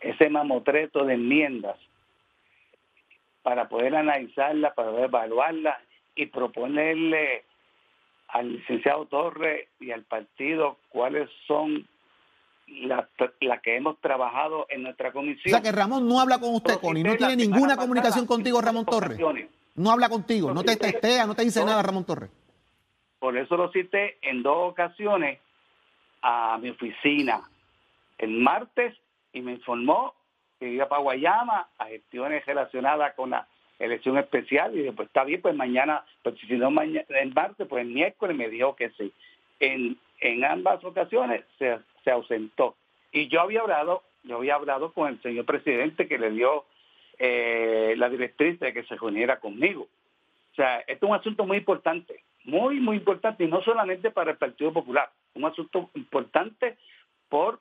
ese 0.01 0.29
mamotreto 0.29 1.05
de 1.05 1.13
enmiendas 1.13 1.77
para 3.43 3.69
poder 3.69 3.95
analizarla, 3.95 4.73
para 4.73 4.89
poder 4.89 5.05
evaluarla 5.05 5.79
y 6.15 6.25
proponerle 6.25 7.43
al 8.29 8.51
licenciado 8.51 9.05
Torres 9.05 9.67
y 9.79 9.91
al 9.91 10.01
partido 10.05 10.79
cuáles 10.89 11.29
son 11.45 11.87
la, 12.67 13.07
la, 13.39 13.59
que 13.59 13.75
hemos 13.75 13.99
trabajado 13.99 14.67
en 14.69 14.83
nuestra 14.83 15.11
comisión. 15.11 15.53
O 15.53 15.57
sea 15.57 15.61
que 15.61 15.71
Ramón 15.71 16.07
no 16.07 16.19
habla 16.19 16.39
con 16.39 16.53
usted, 16.53 16.75
Connie, 16.79 17.03
no 17.03 17.15
tiene 17.15 17.35
ninguna 17.35 17.77
comunicación 17.77 18.25
contigo, 18.25 18.61
Ramón 18.61 18.85
Torres. 18.85 19.19
No 19.75 19.91
habla 19.91 20.09
contigo, 20.09 20.53
no 20.53 20.63
te 20.63 20.75
testea, 20.75 21.25
no 21.25 21.35
te 21.35 21.43
dice 21.43 21.63
nada, 21.63 21.81
Ramón 21.81 22.05
Torres. 22.05 22.29
Por 23.19 23.37
eso 23.37 23.57
lo 23.57 23.71
cité 23.71 24.17
en 24.21 24.43
dos 24.43 24.71
ocasiones 24.71 25.39
a 26.21 26.57
mi 26.61 26.69
oficina 26.69 27.41
el 28.17 28.31
martes 28.31 28.95
y 29.33 29.41
me 29.41 29.53
informó 29.53 30.13
que 30.59 30.69
iba 30.69 30.89
para 30.89 31.01
Guayama 31.01 31.69
a 31.77 31.85
gestiones 31.85 32.45
relacionadas 32.45 33.13
con 33.15 33.29
la 33.29 33.47
elección 33.79 34.17
especial 34.17 34.75
y 34.75 34.81
después 34.81 35.07
está 35.07 35.23
bien, 35.23 35.41
pues 35.41 35.55
mañana, 35.55 36.03
pues 36.23 36.35
si 36.39 36.53
no 36.55 36.71
mañana, 36.71 37.05
el 37.09 37.33
martes, 37.33 37.67
pues 37.67 37.81
el 37.85 37.93
miércoles 37.93 38.35
me 38.35 38.49
dijo 38.49 38.75
que 38.75 38.89
sí. 38.91 39.13
En, 39.59 39.97
en 40.19 40.43
ambas 40.45 40.83
ocasiones 40.83 41.43
se, 41.59 41.77
se 42.07 42.11
ausentó. 42.11 42.77
Y 43.11 43.27
yo 43.27 43.41
había 43.41 43.59
hablado, 43.59 44.01
yo 44.23 44.37
había 44.37 44.55
hablado 44.55 44.93
con 44.93 45.09
el 45.09 45.21
señor 45.21 45.43
presidente 45.43 46.07
que 46.07 46.17
le 46.17 46.31
dio 46.31 46.63
eh, 47.19 47.95
la 47.97 48.07
directriz 48.07 48.57
de 48.61 48.71
que 48.71 48.83
se 48.83 48.95
reuniera 48.95 49.41
conmigo. 49.41 49.89
O 50.53 50.55
sea, 50.55 50.79
esto 50.87 51.05
es 51.05 51.09
un 51.09 51.17
asunto 51.17 51.45
muy 51.45 51.57
importante, 51.57 52.23
muy, 52.45 52.79
muy 52.79 52.95
importante, 52.95 53.43
y 53.43 53.47
no 53.47 53.61
solamente 53.61 54.09
para 54.09 54.31
el 54.31 54.37
Partido 54.37 54.71
Popular, 54.71 55.11
un 55.33 55.43
asunto 55.43 55.89
importante 55.95 56.77
por 57.27 57.59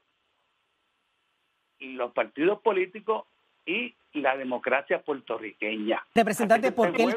los 1.80 2.12
partidos 2.12 2.60
políticos 2.60 3.24
y 3.66 3.96
la 4.12 4.36
democracia 4.36 5.02
puertorriqueña. 5.02 6.06
Representante, 6.14 6.70
¿por 6.70 6.92
qué, 6.92 7.08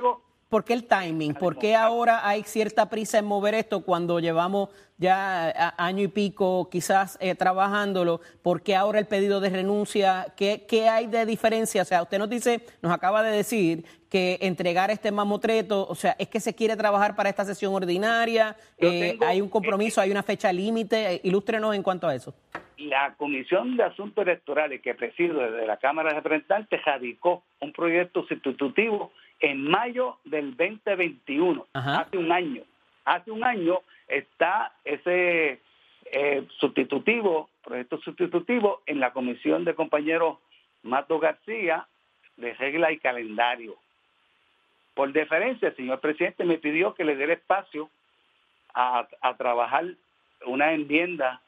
¿Por 0.49 0.65
qué 0.65 0.73
el 0.73 0.87
timing? 0.87 1.35
¿Por 1.35 1.59
qué 1.59 1.75
ahora 1.75 2.27
hay 2.27 2.41
cierta 2.41 2.89
prisa 2.89 3.19
en 3.19 3.25
mover 3.25 3.53
esto 3.53 3.81
cuando 3.81 4.19
llevamos 4.19 4.69
ya 4.97 5.75
año 5.77 6.03
y 6.03 6.07
pico 6.07 6.69
quizás 6.71 7.19
eh, 7.21 7.35
trabajándolo? 7.35 8.19
¿Por 8.41 8.63
qué 8.63 8.75
ahora 8.75 8.97
el 8.97 9.05
pedido 9.05 9.41
de 9.41 9.51
renuncia? 9.51 10.25
¿Qué, 10.35 10.65
¿Qué, 10.67 10.89
hay 10.89 11.05
de 11.05 11.27
diferencia? 11.27 11.83
O 11.83 11.85
sea, 11.85 12.01
usted 12.01 12.17
nos 12.17 12.31
dice, 12.31 12.61
nos 12.81 12.91
acaba 12.91 13.21
de 13.21 13.29
decir 13.29 13.85
que 14.09 14.39
entregar 14.41 14.89
este 14.89 15.11
mamotreto, 15.11 15.87
o 15.87 15.93
sea, 15.93 16.15
es 16.17 16.29
que 16.29 16.39
se 16.39 16.55
quiere 16.55 16.75
trabajar 16.75 17.15
para 17.15 17.29
esta 17.29 17.45
sesión 17.45 17.75
ordinaria, 17.75 18.55
eh, 18.79 19.19
hay 19.21 19.41
un 19.41 19.49
compromiso, 19.49 20.01
hay 20.01 20.09
una 20.09 20.23
fecha 20.23 20.51
límite, 20.51 21.21
ilústrenos 21.23 21.75
en 21.75 21.83
cuanto 21.83 22.07
a 22.07 22.15
eso. 22.15 22.33
La 22.77 23.13
Comisión 23.17 23.77
de 23.77 23.83
Asuntos 23.83 24.23
Electorales 24.25 24.81
que 24.81 24.95
presido 24.95 25.41
desde 25.41 25.67
la 25.67 25.77
Cámara 25.77 26.09
de 26.09 26.15
Representantes 26.15 26.83
radicó 26.83 27.43
un 27.59 27.71
proyecto 27.71 28.25
sustitutivo 28.25 29.11
en 29.39 29.69
mayo 29.69 30.17
del 30.25 30.55
2021, 30.55 31.67
hace 31.73 32.17
un 32.17 32.31
año. 32.31 32.63
Hace 33.05 33.31
un 33.31 33.43
año 33.43 33.79
está 34.07 34.73
ese 34.83 35.61
eh, 36.05 36.47
sustitutivo, 36.59 37.49
proyecto 37.63 37.99
sustitutivo 38.01 38.81
en 38.85 38.99
la 38.99 39.11
comisión 39.11 39.65
de 39.65 39.75
compañeros 39.75 40.37
Mato 40.83 41.19
García 41.19 41.87
de 42.37 42.53
regla 42.53 42.91
y 42.91 42.99
calendario. 42.99 43.75
Por 44.93 45.13
deferencia, 45.13 45.69
el 45.69 45.75
señor 45.75 45.99
presidente 45.99 46.43
me 46.43 46.57
pidió 46.57 46.93
que 46.93 47.05
le 47.05 47.15
dé 47.15 47.33
espacio 47.33 47.89
a, 48.73 49.07
trabajar 49.37 49.85
una 50.45 50.73
enmienda 50.73 51.41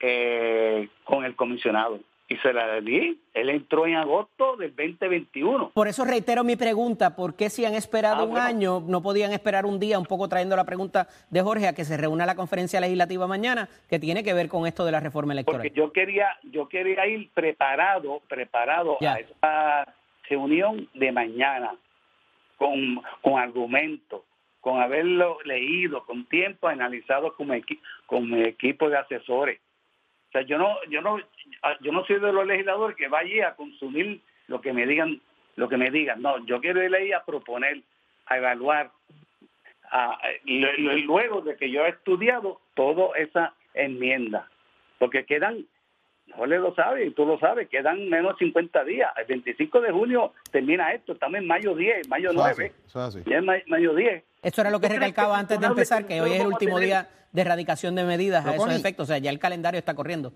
eh, 0.00 0.88
con 1.04 1.24
el 1.24 1.34
comisionado 1.34 2.00
y 2.28 2.36
se 2.38 2.52
la 2.52 2.80
di. 2.80 3.20
Él 3.34 3.50
entró 3.50 3.86
en 3.86 3.96
agosto 3.96 4.56
del 4.56 4.74
2021. 4.74 5.70
Por 5.74 5.88
eso 5.88 6.04
reitero 6.04 6.42
mi 6.44 6.56
pregunta, 6.56 7.14
¿por 7.14 7.36
qué 7.36 7.50
si 7.50 7.64
han 7.64 7.74
esperado 7.74 8.22
ah, 8.22 8.24
un 8.24 8.36
año 8.36 8.80
no 8.80 9.02
podían 9.02 9.32
esperar 9.32 9.64
un 9.66 9.78
día, 9.78 9.98
un 9.98 10.06
poco 10.06 10.28
trayendo 10.28 10.56
la 10.56 10.64
pregunta 10.64 11.08
de 11.30 11.42
Jorge 11.42 11.68
a 11.68 11.74
que 11.74 11.84
se 11.84 11.96
reúna 11.96 12.26
la 12.26 12.34
conferencia 12.34 12.80
legislativa 12.80 13.26
mañana, 13.26 13.68
que 13.88 13.98
tiene 13.98 14.24
que 14.24 14.34
ver 14.34 14.48
con 14.48 14.66
esto 14.66 14.84
de 14.84 14.92
la 14.92 15.00
reforma 15.00 15.32
electoral? 15.32 15.60
Porque 15.60 15.76
yo 15.76 15.92
quería, 15.92 16.36
yo 16.44 16.68
quería 16.68 17.06
ir 17.06 17.30
preparado, 17.32 18.20
preparado 18.28 18.96
a 19.00 19.18
esa 19.18 19.94
reunión 20.28 20.88
de 20.94 21.12
mañana, 21.12 21.76
con, 22.56 23.02
con 23.20 23.38
argumentos, 23.38 24.22
con 24.60 24.80
haberlo 24.80 25.38
leído, 25.44 26.04
con 26.04 26.26
tiempo 26.26 26.66
analizado 26.66 27.34
con 27.34 27.48
con 28.06 28.30
mi 28.30 28.42
equipo 28.42 28.88
de 28.88 28.96
asesores 28.96 29.60
yo 30.42 30.58
no, 30.58 30.76
yo 30.90 31.00
no, 31.00 31.18
ah, 31.62 31.76
yo 31.80 31.92
no 31.92 32.04
soy 32.04 32.18
de 32.18 32.32
los 32.32 32.46
legisladores 32.46 32.96
que 32.96 33.08
vaya 33.08 33.48
a 33.48 33.56
consumir 33.56 34.20
lo 34.48 34.60
que 34.60 34.72
me 34.72 34.86
digan, 34.86 35.20
lo 35.56 35.68
que 35.68 35.76
me 35.76 35.90
digan. 35.90 36.22
No, 36.22 36.44
yo 36.46 36.60
quiero 36.60 36.82
ir 36.82 36.94
ahí 36.94 37.12
a 37.12 37.24
proponer, 37.24 37.82
a 38.26 38.38
evaluar, 38.38 38.90
a, 39.90 40.18
y, 40.44 40.60
luego 41.02 41.42
de 41.42 41.56
que 41.56 41.70
yo 41.70 41.84
he 41.84 41.90
estudiado 41.90 42.60
toda 42.74 43.16
esa 43.16 43.54
enmienda, 43.74 44.48
porque 44.98 45.24
quedan, 45.24 45.64
Jorge 46.34 46.58
lo 46.58 46.74
sabe 46.74 47.06
y 47.06 47.10
tú 47.10 47.24
lo 47.24 47.38
sabes, 47.38 47.68
quedan 47.68 48.08
menos 48.08 48.38
de 48.38 48.46
50 48.46 48.84
días. 48.84 49.10
El 49.16 49.26
25 49.26 49.80
de 49.80 49.92
junio 49.92 50.32
termina 50.50 50.92
esto, 50.92 51.12
estamos 51.12 51.38
en 51.38 51.46
mayo 51.46 51.74
10, 51.74 52.08
mayo 52.08 52.32
9. 52.32 52.72
Ya 53.26 53.38
es 53.38 53.68
mayo 53.68 53.94
10. 53.94 54.24
Esto 54.46 54.60
era 54.60 54.70
lo 54.70 54.78
que 54.78 54.88
recalcaba 54.88 55.40
antes 55.40 55.58
de 55.58 55.66
empezar, 55.66 56.06
que 56.06 56.20
hoy 56.20 56.30
es 56.30 56.40
el 56.40 56.46
último 56.46 56.78
día 56.78 57.08
de 57.32 57.40
erradicación 57.42 57.96
de 57.96 58.04
medidas 58.04 58.46
a 58.46 58.54
esos 58.54 58.72
efectos. 58.72 59.02
O 59.02 59.06
sea, 59.08 59.18
ya 59.18 59.30
el 59.30 59.40
calendario 59.40 59.76
está 59.76 59.96
corriendo. 59.96 60.32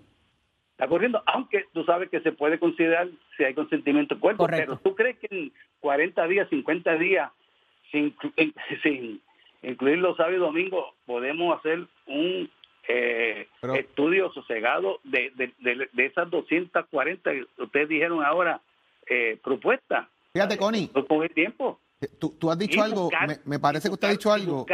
Está 0.71 0.89
corriendo, 0.89 1.23
aunque 1.27 1.67
tú 1.71 1.85
sabes 1.85 2.09
que 2.09 2.19
se 2.19 2.33
puede 2.33 2.59
considerar 2.59 3.07
si 3.37 3.45
hay 3.45 3.53
consentimiento 3.53 4.15
del 4.15 4.21
cuerpo. 4.21 4.47
Pero 4.47 4.77
tú 4.79 4.95
crees 4.95 5.17
que 5.17 5.27
en 5.31 5.53
40 5.79 6.27
días, 6.27 6.49
50 6.49 6.95
días, 6.97 7.31
sin, 7.89 8.13
sin 8.83 9.21
incluir 9.63 9.99
los 9.99 10.17
sábados 10.17 10.37
y 10.37 10.41
domingos, 10.41 10.93
podemos 11.05 11.57
hacer 11.57 11.87
un 12.05 12.49
eh, 12.89 13.47
estudio 13.77 14.29
sosegado 14.33 14.99
de, 15.05 15.31
de, 15.35 15.87
de, 15.93 16.05
esas 16.05 16.29
240 16.29 17.31
que 17.31 17.45
ustedes 17.59 17.87
dijeron 17.87 18.25
ahora 18.25 18.59
eh, 19.07 19.39
propuestas. 19.41 20.09
Fíjate, 20.33 20.57
Connie. 20.57 20.89
Con 20.89 21.23
el 21.23 21.31
tiempo. 21.31 21.79
Tú, 22.19 22.35
tú 22.39 22.49
has 22.49 22.57
dicho 22.57 22.81
algo, 22.81 23.09
me, 23.45 23.59
parece 23.59 23.87
que 23.87 23.93
usted 23.93 24.07
ha 24.07 24.11
dicho 24.11 24.31
algo. 24.31 24.65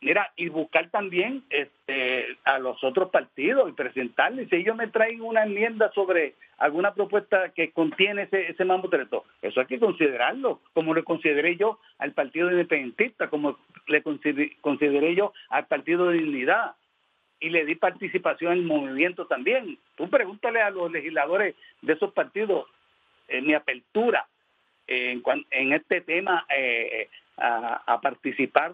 mira, 0.00 0.32
y 0.36 0.48
buscar 0.48 0.88
también 0.90 1.42
este, 1.50 2.38
a 2.44 2.58
los 2.58 2.82
otros 2.84 3.10
partidos 3.10 3.68
y 3.68 3.72
presentarles. 3.72 4.48
Si 4.48 4.56
ellos 4.56 4.76
me 4.76 4.86
traen 4.86 5.20
una 5.20 5.42
enmienda 5.42 5.90
sobre 5.92 6.34
alguna 6.58 6.94
propuesta 6.94 7.48
que 7.50 7.72
contiene 7.72 8.22
ese, 8.22 8.50
ese 8.50 8.64
mambo 8.64 8.88
treto, 8.88 9.24
eso 9.42 9.60
hay 9.60 9.66
que 9.66 9.80
considerarlo, 9.80 10.60
como 10.74 10.94
lo 10.94 11.02
consideré 11.02 11.56
yo 11.56 11.80
al 11.98 12.12
Partido 12.12 12.50
Independentista, 12.50 13.28
como 13.28 13.58
le 13.88 14.02
consideré 14.02 15.14
yo 15.16 15.32
al 15.48 15.66
Partido 15.66 16.06
de 16.08 16.18
Dignidad 16.18 16.76
y 17.40 17.48
le 17.48 17.64
di 17.64 17.74
participación 17.74 18.52
en 18.52 18.58
el 18.58 18.64
movimiento 18.64 19.26
también. 19.26 19.76
Tú 19.96 20.08
pregúntale 20.08 20.60
a 20.60 20.70
los 20.70 20.92
legisladores 20.92 21.56
de 21.82 21.94
esos 21.94 22.12
partidos 22.12 22.66
eh, 23.26 23.40
mi 23.40 23.54
apertura 23.54 24.28
en, 24.90 25.22
en 25.50 25.72
este 25.72 26.00
tema 26.00 26.44
eh, 26.54 27.08
a, 27.38 28.00
participar 28.02 28.72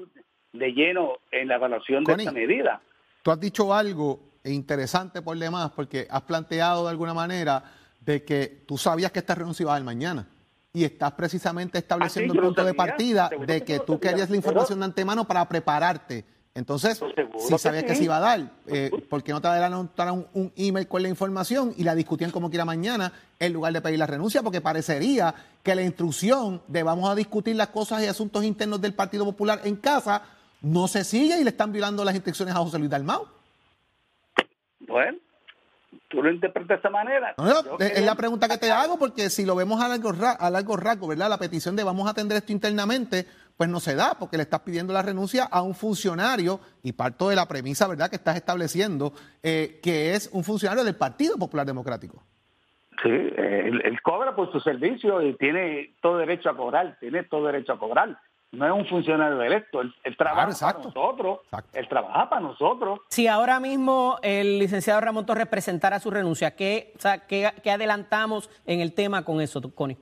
de 0.52 0.72
lleno 0.72 1.18
en 1.30 1.48
la 1.48 1.56
evaluación 1.56 2.02
de 2.04 2.14
esta 2.14 2.32
medida. 2.32 2.80
Tú 3.22 3.30
has 3.30 3.38
dicho 3.38 3.72
algo 3.72 4.20
interesante 4.44 5.20
por 5.22 5.36
demás, 5.36 5.70
porque 5.76 6.06
has 6.10 6.22
planteado 6.22 6.84
de 6.84 6.90
alguna 6.90 7.12
manera 7.12 7.62
de 8.00 8.24
que 8.24 8.64
tú 8.66 8.78
sabías 8.78 9.12
que 9.12 9.18
esta 9.18 9.34
renuncia 9.34 9.64
iba 9.64 9.72
a 9.72 9.74
dar 9.74 9.84
mañana 9.84 10.26
y 10.72 10.84
estás 10.84 11.12
precisamente 11.12 11.78
estableciendo 11.78 12.34
ah, 12.34 12.36
un 12.36 12.42
punto 12.44 12.64
de 12.64 12.74
partida 12.74 13.30
de 13.46 13.64
que 13.64 13.80
tú 13.80 13.98
querías 14.00 14.30
la 14.30 14.36
información 14.36 14.78
de 14.78 14.86
antemano 14.86 15.26
para 15.26 15.46
prepararte. 15.48 16.24
Entonces, 16.56 16.98
si 17.38 17.58
sabías 17.58 17.84
que, 17.84 17.94
se 17.94 18.04
iba 18.04 18.16
a 18.16 18.20
dar, 18.20 18.50
eh, 18.66 18.90
¿por 19.10 19.22
qué 19.22 19.32
no 19.32 19.42
te 19.42 19.48
adelantaron 19.48 20.26
un, 20.32 20.44
un 20.44 20.52
email 20.56 20.88
con 20.88 21.02
la 21.02 21.08
información 21.10 21.74
y 21.76 21.84
la 21.84 21.94
discutían 21.94 22.30
como 22.30 22.48
quiera 22.48 22.64
mañana 22.64 23.12
en 23.38 23.52
lugar 23.52 23.74
de 23.74 23.82
pedir 23.82 23.98
la 23.98 24.06
renuncia? 24.06 24.42
Porque 24.42 24.62
parecería 24.62 25.34
que 25.62 25.74
la 25.74 25.82
instrucción 25.82 26.62
de 26.66 26.82
vamos 26.82 27.10
a 27.10 27.14
discutir 27.14 27.56
las 27.56 27.68
cosas 27.68 28.02
y 28.02 28.06
asuntos 28.06 28.42
internos 28.42 28.80
del 28.80 28.94
Partido 28.94 29.26
Popular 29.26 29.60
en 29.64 29.76
casa 29.76 30.22
no 30.62 30.88
se 30.88 31.04
sigue 31.04 31.38
y 31.38 31.44
le 31.44 31.50
están 31.50 31.72
violando 31.72 32.02
las 32.02 32.14
instrucciones 32.14 32.54
a 32.54 32.58
José 32.58 32.78
Luis 32.78 32.90
Dalmau. 32.90 33.26
Bueno, 34.80 35.18
tú 36.08 36.22
lo 36.22 36.30
interpretas 36.30 36.68
de 36.68 36.74
esa 36.76 36.90
manera. 36.90 37.34
es 37.78 38.04
la 38.04 38.14
pregunta 38.14 38.48
que 38.48 38.58
te 38.58 38.70
hago, 38.70 38.98
porque 38.98 39.30
si 39.30 39.44
lo 39.44 39.56
vemos 39.56 39.80
a 39.82 39.88
largo, 39.88 40.12
a 40.38 40.50
largo 40.50 40.76
rasgo, 40.76 41.08
¿verdad? 41.08 41.28
La 41.28 41.38
petición 41.38 41.76
de 41.76 41.84
vamos 41.84 42.06
a 42.06 42.10
atender 42.10 42.38
esto 42.38 42.52
internamente, 42.52 43.26
pues 43.56 43.68
no 43.68 43.80
se 43.80 43.94
da, 43.94 44.16
porque 44.18 44.36
le 44.36 44.44
estás 44.44 44.60
pidiendo 44.60 44.92
la 44.92 45.02
renuncia 45.02 45.44
a 45.44 45.62
un 45.62 45.74
funcionario, 45.74 46.60
y 46.82 46.92
parto 46.92 47.28
de 47.28 47.36
la 47.36 47.46
premisa, 47.46 47.88
¿verdad?, 47.88 48.10
que 48.10 48.16
estás 48.16 48.36
estableciendo, 48.36 49.12
eh, 49.42 49.80
que 49.82 50.14
es 50.14 50.30
un 50.32 50.44
funcionario 50.44 50.84
del 50.84 50.96
Partido 50.96 51.36
Popular 51.36 51.66
Democrático. 51.66 52.22
Sí, 53.02 53.10
él, 53.10 54.00
cobra 54.02 54.34
por 54.34 54.50
su 54.52 54.60
servicio 54.60 55.20
y 55.20 55.34
tiene 55.36 55.94
todo 56.00 56.18
derecho 56.18 56.48
a 56.48 56.56
cobrar, 56.56 56.96
tiene 56.98 57.24
todo 57.24 57.46
derecho 57.46 57.72
a 57.72 57.78
cobrar 57.78 58.16
no 58.52 58.66
es 58.66 58.72
un 58.72 58.86
funcionario 58.86 59.42
electo, 59.42 59.80
él, 59.80 60.16
trabaja 60.16 60.48
para 60.58 60.78
nosotros, 60.78 61.40
él 61.72 61.88
trabaja 61.88 62.28
para 62.28 62.40
nosotros. 62.40 63.00
Si 63.08 63.26
ahora 63.26 63.60
mismo 63.60 64.18
el 64.22 64.58
licenciado 64.58 65.00
Ramón 65.00 65.26
Torres 65.26 65.46
presentara 65.46 65.98
su 65.98 66.10
renuncia, 66.10 66.54
¿qué, 66.54 66.92
o 66.96 67.00
sea, 67.00 67.26
qué, 67.26 67.52
adelantamos 67.70 68.50
en 68.64 68.80
el 68.80 68.94
tema 68.94 69.24
con 69.24 69.40
eso, 69.40 69.60
Connie? 69.74 69.98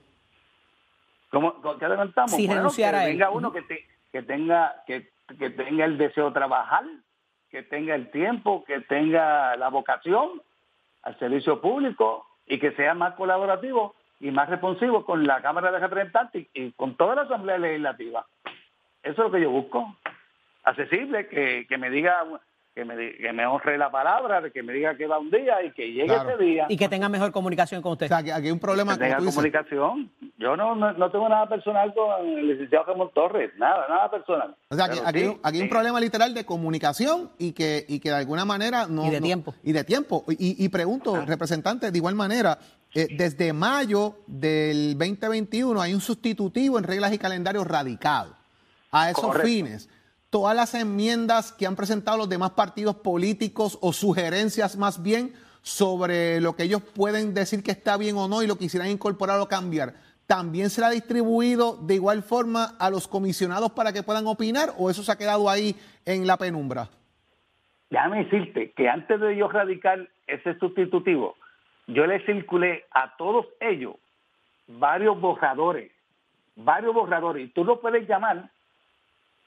¿Cómo, 1.31 1.61
¿Qué 1.77 1.85
adelantamos? 1.85 2.31
Si 2.31 2.47
renunciara 2.47 3.01
que 3.01 3.07
venga 3.07 3.29
uno 3.29 3.51
que, 3.51 3.63
que, 4.11 4.21
tenga, 4.21 4.83
que, 4.87 5.09
que 5.37 5.49
tenga 5.49 5.85
el 5.85 5.97
deseo 5.97 6.27
de 6.27 6.33
trabajar, 6.33 6.85
que 7.49 7.63
tenga 7.63 7.95
el 7.95 8.09
tiempo, 8.11 8.63
que 8.63 8.79
tenga 8.81 9.55
la 9.57 9.69
vocación 9.69 10.41
al 11.03 11.19
servicio 11.19 11.61
público 11.61 12.25
y 12.45 12.59
que 12.59 12.71
sea 12.73 12.93
más 12.93 13.15
colaborativo 13.15 13.95
y 14.19 14.31
más 14.31 14.49
responsivo 14.49 15.05
con 15.05 15.25
la 15.25 15.41
Cámara 15.41 15.71
de 15.71 15.79
Representantes 15.79 16.47
y 16.53 16.71
con 16.71 16.95
toda 16.95 17.15
la 17.15 17.21
Asamblea 17.23 17.57
Legislativa. 17.57 18.25
Eso 19.03 19.11
es 19.11 19.17
lo 19.17 19.31
que 19.31 19.41
yo 19.41 19.51
busco. 19.51 19.95
Accesible, 20.63 21.27
que, 21.27 21.67
que 21.67 21.77
me 21.77 21.89
diga 21.89 22.23
que 22.75 22.83
me, 22.83 23.13
que 23.15 23.31
me 23.31 23.45
honre 23.45 23.77
la 23.77 23.89
palabra, 23.89 24.41
de 24.41 24.51
que 24.51 24.61
me 24.61 24.73
diga 24.73 24.97
que 24.97 25.07
va 25.07 25.17
un 25.17 25.31
día 25.31 25.63
y 25.63 25.71
que 25.71 25.93
llegue 25.93 26.13
ese 26.13 26.43
día. 26.43 26.65
Y 26.67 26.75
que 26.75 26.89
tenga 26.89 27.07
mejor 27.07 27.31
comunicación 27.31 27.81
con 27.81 27.93
usted. 27.93 28.07
O 28.07 28.09
sea, 28.09 28.21
que 28.21 28.33
aquí 28.33 28.47
hay 28.47 28.51
un 28.51 28.59
problema. 28.59 28.97
Que 28.97 29.05
tenga 29.05 29.17
comunicación. 29.17 30.11
Yo 30.37 30.57
no, 30.57 30.75
no, 30.75 31.11
tengo 31.11 31.29
nada 31.29 31.47
personal 31.47 31.93
con 31.93 32.27
el 32.27 32.49
licenciado 32.49 32.85
Ramón 32.85 33.11
Torres, 33.13 33.51
nada, 33.57 33.85
nada 33.87 34.11
personal. 34.11 34.53
O 34.67 34.75
sea, 34.75 34.89
que 34.89 34.99
aquí, 34.99 35.39
aquí 35.41 35.57
hay 35.57 35.61
un 35.61 35.69
problema 35.69 36.01
literal 36.01 36.33
de 36.33 36.45
comunicación 36.45 37.31
y 37.39 37.53
que, 37.53 37.85
y 37.87 38.01
que 38.01 38.09
de 38.09 38.15
alguna 38.15 38.43
manera 38.43 38.87
no. 38.89 39.07
Y 39.07 39.09
de 39.09 39.21
tiempo. 39.21 39.55
Y 39.63 39.71
de 39.71 39.85
tiempo. 39.85 40.25
Y, 40.27 40.63
y 40.63 40.67
pregunto, 40.67 41.25
representante, 41.25 41.91
de 41.91 41.97
igual 41.97 42.15
manera, 42.15 42.57
eh, 42.95 43.09
desde 43.17 43.53
mayo 43.53 44.15
del 44.25 44.97
2021 44.97 45.81
hay 45.81 45.93
un 45.93 46.01
sustitutivo 46.01 46.77
en 46.79 46.85
reglas 46.85 47.13
y 47.13 47.17
calendarios 47.17 47.67
radicado 47.67 48.35
a 48.91 49.11
esos 49.11 49.37
fines 49.41 49.89
todas 50.29 50.55
las 50.55 50.73
enmiendas 50.73 51.51
que 51.53 51.65
han 51.65 51.75
presentado 51.75 52.17
los 52.17 52.29
demás 52.29 52.51
partidos 52.51 52.95
políticos 52.95 53.77
o 53.81 53.93
sugerencias 53.93 54.77
más 54.77 55.03
bien 55.03 55.33
sobre 55.61 56.41
lo 56.41 56.55
que 56.55 56.63
ellos 56.63 56.81
pueden 56.81 57.33
decir 57.33 57.63
que 57.63 57.71
está 57.71 57.97
bien 57.97 58.17
o 58.17 58.27
no 58.27 58.43
y 58.43 58.47
lo 58.47 58.57
quisieran 58.57 58.89
incorporar 58.89 59.39
o 59.39 59.47
cambiar, 59.47 59.93
¿también 60.27 60.69
será 60.69 60.89
distribuido 60.89 61.77
de 61.77 61.95
igual 61.95 62.21
forma 62.21 62.75
a 62.79 62.89
los 62.89 63.07
comisionados 63.07 63.71
para 63.71 63.91
que 63.91 64.03
puedan 64.03 64.27
opinar 64.27 64.69
o 64.77 64.89
eso 64.89 65.03
se 65.03 65.11
ha 65.11 65.17
quedado 65.17 65.49
ahí 65.49 65.75
en 66.05 66.27
la 66.27 66.37
penumbra? 66.37 66.89
Déjame 67.89 68.25
decirte 68.25 68.71
que 68.71 68.89
antes 68.89 69.19
de 69.19 69.37
yo 69.37 69.47
radicar 69.47 70.07
ese 70.27 70.57
sustitutivo, 70.59 71.35
yo 71.87 72.05
le 72.05 72.25
circulé 72.25 72.85
a 72.91 73.15
todos 73.17 73.45
ellos 73.59 73.95
varios 74.67 75.19
borradores, 75.19 75.91
varios 76.55 76.93
borradores, 76.93 77.47
y 77.47 77.51
tú 77.51 77.63
lo 77.63 77.79
puedes 77.79 78.07
llamar 78.07 78.49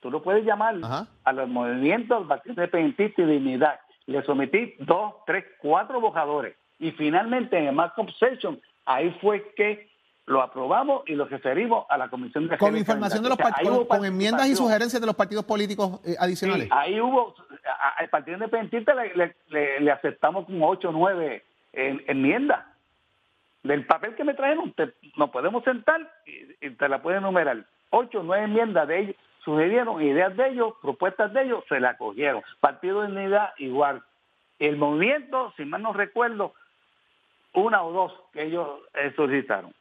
Tú 0.00 0.10
lo 0.10 0.22
puedes 0.22 0.44
llamar 0.44 0.76
a 1.24 1.32
los 1.32 1.48
movimientos 1.48 2.20
del 2.20 2.28
Partido 2.28 2.52
Independentista 2.52 3.22
y 3.22 3.26
Dignidad. 3.26 3.80
Le 4.06 4.22
sometí 4.22 4.74
dos, 4.78 5.14
tres, 5.26 5.44
cuatro 5.60 6.00
bojadores. 6.00 6.56
Y 6.78 6.92
finalmente 6.92 7.58
en 7.58 7.66
el 7.66 7.74
Markup 7.74 8.10
Session, 8.12 8.60
ahí 8.86 9.10
fue 9.20 9.52
que 9.56 9.88
lo 10.26 10.40
aprobamos 10.40 11.02
y 11.06 11.14
lo 11.14 11.24
referimos 11.24 11.86
a 11.88 11.98
la 11.98 12.08
Comisión 12.08 12.46
de 12.46 12.58
Con 12.58 12.76
información 12.76 13.22
de 13.22 13.30
los 13.30 13.38
partidos, 13.38 13.86
con, 13.86 14.04
enmiendas 14.04 14.46
y 14.46 14.54
sugerencias 14.54 15.00
de 15.00 15.06
los 15.06 15.16
partidos 15.16 15.44
políticos 15.44 16.00
eh, 16.04 16.14
adicionales. 16.18 16.68
ahí 16.70 17.00
hubo, 17.00 17.34
al 17.96 18.08
Partido 18.08 18.36
Independentista 18.36 18.94
le, 18.94 19.90
aceptamos 19.90 20.44
como 20.44 20.68
ocho 20.68 20.90
o 20.90 20.92
nueve 20.92 21.44
enmiendas. 21.72 22.64
Del 23.62 23.84
papel 23.86 24.14
que 24.14 24.24
me 24.24 24.34
trajeron, 24.34 24.74
nos 25.16 25.30
podemos 25.30 25.64
sentar 25.64 26.10
y, 26.26 26.70
te 26.70 26.88
la 26.88 27.02
pueden 27.02 27.20
enumerar. 27.20 27.64
Ocho 27.90 28.22
nueve 28.22 28.44
enmiendas 28.44 28.86
de 28.88 28.98
ellos 29.00 29.16
sugerieron 29.44 30.02
ideas 30.02 30.36
de 30.36 30.48
ellos, 30.48 30.74
propuestas 30.80 31.32
de 31.32 31.42
ellos, 31.42 31.64
se 31.68 31.80
la 31.80 31.90
acogieron. 31.90 32.42
Partido 32.60 33.02
de 33.02 33.08
Unidad 33.08 33.52
igual. 33.58 34.02
El 34.58 34.76
movimiento, 34.76 35.52
si 35.56 35.64
mal 35.64 35.82
no 35.82 35.92
recuerdo, 35.92 36.52
una 37.54 37.82
o 37.82 37.92
dos 37.92 38.12
que 38.32 38.44
ellos 38.44 38.80
eh, 38.94 39.12
solicitaron. 39.16 39.72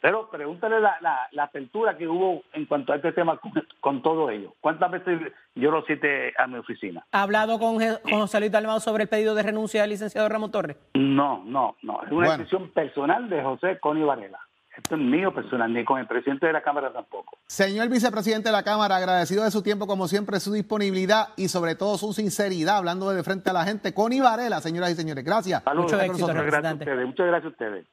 Pero 0.00 0.30
pregúntale 0.30 0.80
la, 0.80 0.96
la, 1.30 1.42
apertura 1.42 1.96
que 1.96 2.08
hubo 2.08 2.42
en 2.54 2.64
cuanto 2.64 2.92
a 2.92 2.96
este 2.96 3.12
tema 3.12 3.38
con, 3.80 4.02
todo 4.02 4.30
ello. 4.30 4.54
¿Cuántas 4.60 4.90
veces 4.90 5.20
yo 5.54 5.70
lo 5.70 5.82
cité 5.82 6.32
a 6.38 6.46
mi 6.46 6.56
oficina? 6.56 7.04
¿Ha 7.12 7.22
hablado 7.22 7.58
con, 7.58 7.78
José 8.10 8.40
Luis 8.40 8.52
Dalmado 8.52 8.80
sobre 8.80 9.02
el 9.04 9.08
pedido 9.08 9.34
de 9.34 9.42
renuncia 9.42 9.82
del 9.82 9.90
licenciado 9.90 10.28
Ramón 10.28 10.50
Torres? 10.50 10.76
No, 10.94 11.42
no, 11.44 11.76
no. 11.82 12.02
Es 12.02 12.12
una 12.12 12.36
decisión 12.36 12.70
personal 12.70 13.28
de 13.28 13.42
José 13.42 13.78
Coni 13.78 14.02
Varela. 14.02 14.40
Esto 14.74 14.94
es 14.94 15.00
mío 15.02 15.34
personal, 15.34 15.70
ni 15.70 15.84
con 15.84 15.98
el 15.98 16.06
presidente 16.06 16.46
de 16.46 16.54
la 16.54 16.62
Cámara 16.62 16.90
tampoco. 16.92 17.36
Señor 17.48 17.88
vicepresidente 17.90 18.48
de 18.48 18.52
la 18.52 18.62
Cámara, 18.62 18.96
agradecido 18.96 19.44
de 19.44 19.50
su 19.50 19.62
tiempo, 19.62 19.86
como 19.86 20.08
siempre, 20.08 20.40
su 20.40 20.52
disponibilidad 20.52 21.28
y 21.36 21.48
sobre 21.48 21.74
todo 21.74 21.98
su 21.98 22.14
sinceridad, 22.14 22.78
hablando 22.78 23.10
de 23.10 23.22
frente 23.22 23.50
a 23.50 23.52
la 23.52 23.64
gente. 23.64 23.92
Connie 23.92 24.20
Varela, 24.20 24.60
señoras 24.60 24.92
y 24.92 24.94
señores, 24.94 25.24
gracias. 25.24 25.62
Muchas 25.74 25.98
gracias 25.98 26.22
a 26.22 26.72
ustedes. 26.72 27.06
Muchas 27.06 27.26
gracias 27.26 27.44
a 27.44 27.48
ustedes. 27.48 27.86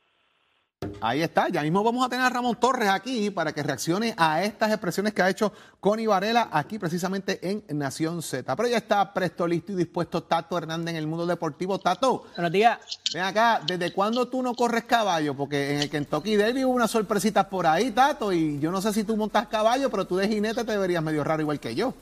Ahí 0.99 1.21
está, 1.21 1.49
ya 1.49 1.61
mismo 1.61 1.83
vamos 1.83 2.05
a 2.05 2.09
tener 2.09 2.25
a 2.25 2.29
Ramón 2.29 2.55
Torres 2.55 2.89
aquí 2.89 3.29
para 3.29 3.53
que 3.53 3.61
reaccione 3.61 4.15
a 4.17 4.43
estas 4.43 4.71
expresiones 4.71 5.13
que 5.13 5.21
ha 5.21 5.29
hecho 5.29 5.51
Connie 5.79 6.07
Varela 6.07 6.49
aquí 6.51 6.79
precisamente 6.79 7.39
en 7.41 7.63
Nación 7.77 8.21
Z. 8.23 8.55
Pero 8.55 8.67
ya 8.67 8.77
está 8.77 9.13
presto, 9.13 9.45
listo 9.47 9.73
y 9.73 9.75
dispuesto 9.75 10.23
Tato 10.23 10.57
Hernández 10.57 10.91
en 10.91 10.97
el 10.97 11.07
mundo 11.07 11.25
deportivo. 11.25 11.77
Tato, 11.79 12.25
buenos 12.35 12.51
días. 12.51 12.79
Ven 13.13 13.23
acá, 13.23 13.61
¿desde 13.65 13.93
cuándo 13.93 14.27
tú 14.27 14.41
no 14.41 14.55
corres 14.55 14.85
caballo? 14.85 15.35
Porque 15.35 15.75
en 15.75 15.81
el 15.81 15.89
Kentucky 15.89 16.35
Derby 16.35 16.65
hubo 16.65 16.73
unas 16.73 16.89
sorpresitas 16.89 17.45
por 17.45 17.67
ahí, 17.67 17.91
Tato, 17.91 18.33
y 18.33 18.59
yo 18.59 18.71
no 18.71 18.81
sé 18.81 18.91
si 18.91 19.03
tú 19.03 19.15
montas 19.15 19.47
caballo, 19.47 19.91
pero 19.91 20.05
tú 20.05 20.17
de 20.17 20.27
jinete 20.27 20.63
te 20.63 20.77
verías 20.77 21.03
medio 21.03 21.23
raro 21.23 21.41
igual 21.41 21.59
que 21.59 21.75
yo. 21.75 21.93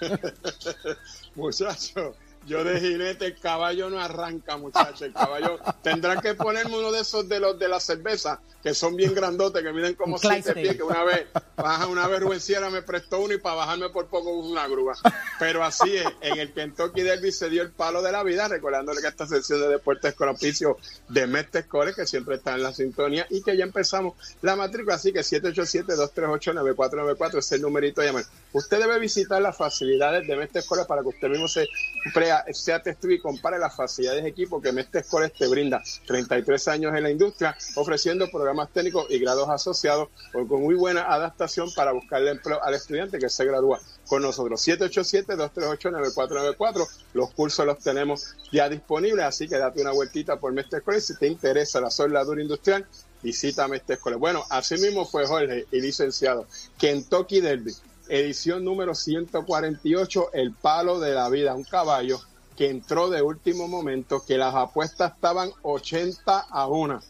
Muchacho, 1.36 2.14
yo 2.46 2.64
de 2.64 2.80
jinete, 2.80 3.26
el 3.26 3.38
caballo 3.38 3.90
no 3.90 4.00
arranca, 4.00 4.56
muchachos. 4.56 5.02
El 5.02 5.12
caballo 5.12 5.58
tendrán 5.82 6.20
que 6.20 6.34
ponerme 6.34 6.78
uno 6.78 6.92
de 6.92 7.00
esos 7.00 7.28
de 7.28 7.40
los 7.40 7.58
de 7.58 7.68
la 7.68 7.80
cerveza, 7.80 8.40
que 8.62 8.74
son 8.74 8.96
bien 8.96 9.14
grandotes, 9.14 9.62
que 9.62 9.72
miden 9.72 9.94
como 9.94 10.18
siete 10.18 10.54
pies, 10.54 10.76
que 10.76 10.82
una 10.82 11.04
vez, 11.04 11.26
baja, 11.56 11.86
una 11.86 12.06
vez 12.08 12.20
Rubén 12.20 12.40
Sierra 12.40 12.70
me 12.70 12.82
prestó 12.82 13.20
uno 13.20 13.34
y 13.34 13.38
para 13.38 13.56
bajarme 13.56 13.90
por 13.90 14.06
poco 14.06 14.32
una 14.32 14.66
grúa. 14.66 14.94
Pero 15.38 15.64
así 15.64 15.96
es, 15.96 16.06
en 16.20 16.38
el 16.38 16.52
Kentucky 16.52 17.02
Derby 17.02 17.32
se 17.32 17.50
dio 17.50 17.62
el 17.62 17.70
palo 17.70 18.02
de 18.02 18.12
la 18.12 18.22
vida, 18.22 18.48
recordándole 18.48 19.00
que 19.00 19.08
esta 19.08 19.26
sección 19.26 19.60
de 19.60 19.68
deportes 19.68 20.14
con 20.14 20.28
oficio 20.28 20.78
de 21.08 21.26
Mestre 21.26 21.66
Core, 21.66 21.94
que 21.94 22.06
siempre 22.06 22.36
está 22.36 22.54
en 22.54 22.62
la 22.62 22.72
sintonía, 22.72 23.26
y 23.30 23.42
que 23.42 23.56
ya 23.56 23.64
empezamos 23.64 24.14
la 24.42 24.56
matrícula, 24.56 24.94
así 24.94 25.12
que 25.12 25.20
787-238-9494 25.20 27.38
es 27.38 27.52
el 27.52 27.62
numerito 27.62 28.00
de 28.00 28.08
llamar. 28.08 28.24
Usted 28.52 28.78
debe 28.78 28.98
visitar 28.98 29.42
las 29.42 29.56
facilidades 29.56 30.26
de 30.26 30.36
Mestre 30.36 30.62
Core 30.62 30.84
para 30.86 31.02
que 31.02 31.08
usted 31.08 31.28
mismo 31.28 31.48
se 31.48 31.66
prea 32.42 32.54
sea 32.54 32.82
testigo 32.82 33.12
y 33.12 33.20
compare 33.20 33.58
las 33.58 33.74
facilidades 33.74 34.22
de 34.22 34.30
equipo 34.30 34.60
que 34.60 34.70
Mestre 34.72 35.00
Escoles 35.00 35.32
te 35.32 35.48
brinda. 35.48 35.82
33 36.06 36.68
años 36.68 36.94
en 36.94 37.02
la 37.02 37.10
industria, 37.10 37.56
ofreciendo 37.76 38.30
programas 38.30 38.70
técnicos 38.72 39.06
y 39.10 39.18
grados 39.18 39.48
asociados 39.48 40.08
con 40.32 40.62
muy 40.62 40.74
buena 40.74 41.02
adaptación 41.12 41.72
para 41.74 41.92
buscarle 41.92 42.32
empleo 42.32 42.62
al 42.62 42.74
estudiante 42.74 43.18
que 43.18 43.28
se 43.28 43.44
gradúa 43.44 43.80
con 44.06 44.22
nosotros. 44.22 44.66
787-238-9494. 44.66 46.88
Los 47.12 47.32
cursos 47.32 47.66
los 47.66 47.78
tenemos 47.78 48.34
ya 48.52 48.68
disponibles, 48.68 49.24
así 49.24 49.48
que 49.48 49.58
date 49.58 49.80
una 49.80 49.92
vueltita 49.92 50.38
por 50.38 50.52
Mestre 50.52 50.78
Escoles. 50.78 51.06
Si 51.06 51.16
te 51.16 51.26
interesa 51.26 51.80
la 51.80 51.90
soldadura 51.90 52.42
industrial, 52.42 52.86
visita 53.22 53.68
Mestre 53.68 53.94
Escoles. 53.96 54.18
Bueno, 54.18 54.44
así 54.50 54.76
mismo 54.76 55.06
fue 55.06 55.26
Jorge 55.26 55.66
y 55.70 55.80
licenciado. 55.80 56.46
Kentucky 56.78 57.40
Derby 57.40 57.74
edición 58.08 58.64
número 58.64 58.94
148, 58.94 60.30
El 60.32 60.52
Palo 60.52 61.00
de 61.00 61.14
la 61.14 61.28
Vida, 61.28 61.54
un 61.54 61.64
caballo 61.64 62.20
que 62.56 62.70
entró 62.70 63.10
de 63.10 63.22
último 63.22 63.68
momento, 63.68 64.24
que 64.24 64.38
las 64.38 64.54
apuestas 64.54 65.14
estaban 65.14 65.50
80 65.62 66.46
a 66.50 66.66
1, 66.68 67.00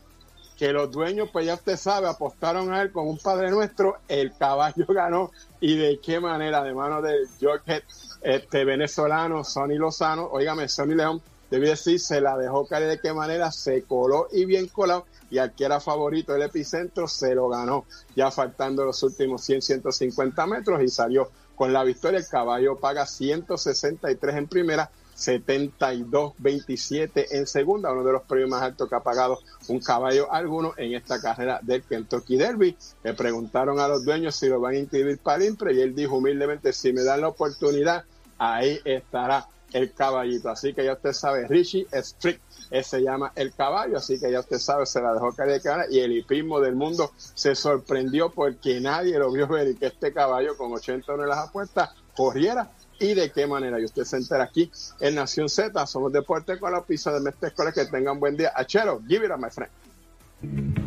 que 0.57 0.73
los 0.73 0.91
dueños, 0.91 1.29
pues 1.33 1.47
ya 1.47 1.55
usted 1.55 1.77
sabe, 1.77 2.09
apostaron 2.09 2.73
a 2.73 2.83
él 2.83 2.93
con 2.93 3.07
un 3.07 3.19
Padre 3.19 3.51
Nuestro, 3.51 3.99
el 4.09 4.35
caballo 4.37 4.87
ganó 4.89 5.31
y 5.61 5.77
de 5.77 6.01
qué 6.01 6.21
manera, 6.21 6.63
de 6.63 6.75
mano 6.75 7.03
del 7.03 7.29
George 7.39 7.83
este 8.23 8.65
venezolano, 8.65 9.45
Sonny 9.45 9.77
Lozano, 9.77 10.29
óigame, 10.31 10.69
Sonny 10.69 10.95
León, 10.95 11.21
debí 11.51 11.69
decir, 11.69 12.01
se 12.01 12.21
la 12.21 12.37
dejó 12.37 12.67
caer 12.67 12.89
de 12.89 13.01
qué 13.01 13.13
manera, 13.13 13.53
se 13.53 13.83
coló 13.83 14.29
y 14.33 14.45
bien 14.45 14.69
colado, 14.69 15.07
y 15.31 15.39
al 15.39 15.55
que 15.55 15.65
era 15.65 15.81
favorito 15.81 16.33
del 16.33 16.43
epicentro 16.43 17.09
se 17.09 17.35
lo 17.35 17.49
ganó, 17.49 17.87
ya 18.15 18.31
faltando 18.31 18.85
los 18.85 19.03
últimos 19.03 19.43
100, 19.43 19.63
150 19.63 20.47
metros 20.47 20.83
y 20.83 20.89
salió 20.89 21.31
con 21.55 21.73
la 21.73 21.85
victoria. 21.85 22.19
El 22.19 22.27
caballo 22.27 22.79
paga 22.79 23.07
163 23.07 24.37
en 24.37 24.49
primera 24.49 24.91
72-27 25.17 27.27
en 27.31 27.47
segunda, 27.47 27.93
uno 27.93 28.05
de 28.05 28.13
los 28.13 28.23
premios 28.23 28.51
más 28.51 28.63
altos 28.63 28.89
que 28.89 28.97
ha 28.97 29.01
pagado 29.01 29.39
un 29.69 29.81
caballo 29.81 30.33
alguno 30.33 30.73
en 30.77 30.95
esta 30.95 31.21
carrera 31.21 31.61
del 31.63 31.83
Kentucky 31.83 32.37
Derby. 32.37 32.77
Le 33.03 33.15
preguntaron 33.15 33.79
a 33.79 33.89
los 33.89 34.05
dueños 34.05 34.37
si 34.37 34.49
lo 34.49 34.61
van 34.61 34.75
a 34.75 34.79
inscribir 34.79 35.19
para 35.19 35.45
Impre 35.45 35.75
y 35.75 35.81
él 35.81 35.95
dijo 35.95 36.17
humildemente, 36.17 36.73
si 36.73 36.93
me 36.93 37.05
dan 37.05 37.21
la 37.21 37.29
oportunidad, 37.29 38.05
ahí 38.39 38.81
estará 38.85 39.47
el 39.75 39.93
caballito. 39.93 40.49
Así 40.49 40.73
que 40.73 40.85
ya 40.85 40.95
usted 40.95 41.13
sabe, 41.13 41.47
Richie 41.47 41.87
Strick 41.93 42.41
se 42.83 43.03
llama 43.03 43.31
el 43.35 43.53
caballo, 43.53 43.99
así 43.99 44.19
que 44.19 44.33
ya 44.33 44.41
usted 44.41 44.59
sabe, 44.59 44.87
se 44.87 45.03
la 45.03 45.13
dejó 45.13 45.33
caer 45.33 45.53
de 45.53 45.61
cara 45.61 45.85
y 45.91 46.01
el 46.01 46.13
hipismo 46.13 46.61
del 46.61 46.75
mundo 46.75 47.13
se 47.17 47.55
sorprendió 47.55 48.31
porque 48.31 48.81
nadie 48.81 49.19
lo 49.19 49.31
vio 49.31 49.47
ver 49.47 49.69
y 49.69 49.75
que 49.75 49.87
este 49.87 50.13
caballo 50.13 50.57
con 50.57 50.73
80 50.73 51.13
en 51.13 51.29
las 51.29 51.49
apuestas 51.49 51.91
corriera 52.17 52.71
y 52.99 53.13
de 53.15 53.31
qué 53.31 53.47
manera. 53.47 53.79
Y 53.81 53.85
usted 53.85 54.05
se 54.05 54.17
entera 54.17 54.45
aquí 54.45 54.71
en 55.01 55.17
Nación 55.17 55.49
Z. 55.49 55.87
Somos 55.87 56.13
Deporte 56.13 56.59
con 56.59 56.73
la 56.73 56.83
pizza 56.83 57.13
de 57.13 57.21
Mestre 57.21 57.53
Que 57.75 57.87
tengan 57.87 58.21
buen 58.21 58.37
día. 58.37 58.53
Achero, 58.55 59.01
give 59.07 59.27
it 59.27 59.33
up, 59.33 59.39
my 59.39 59.49
friend. 59.51 59.73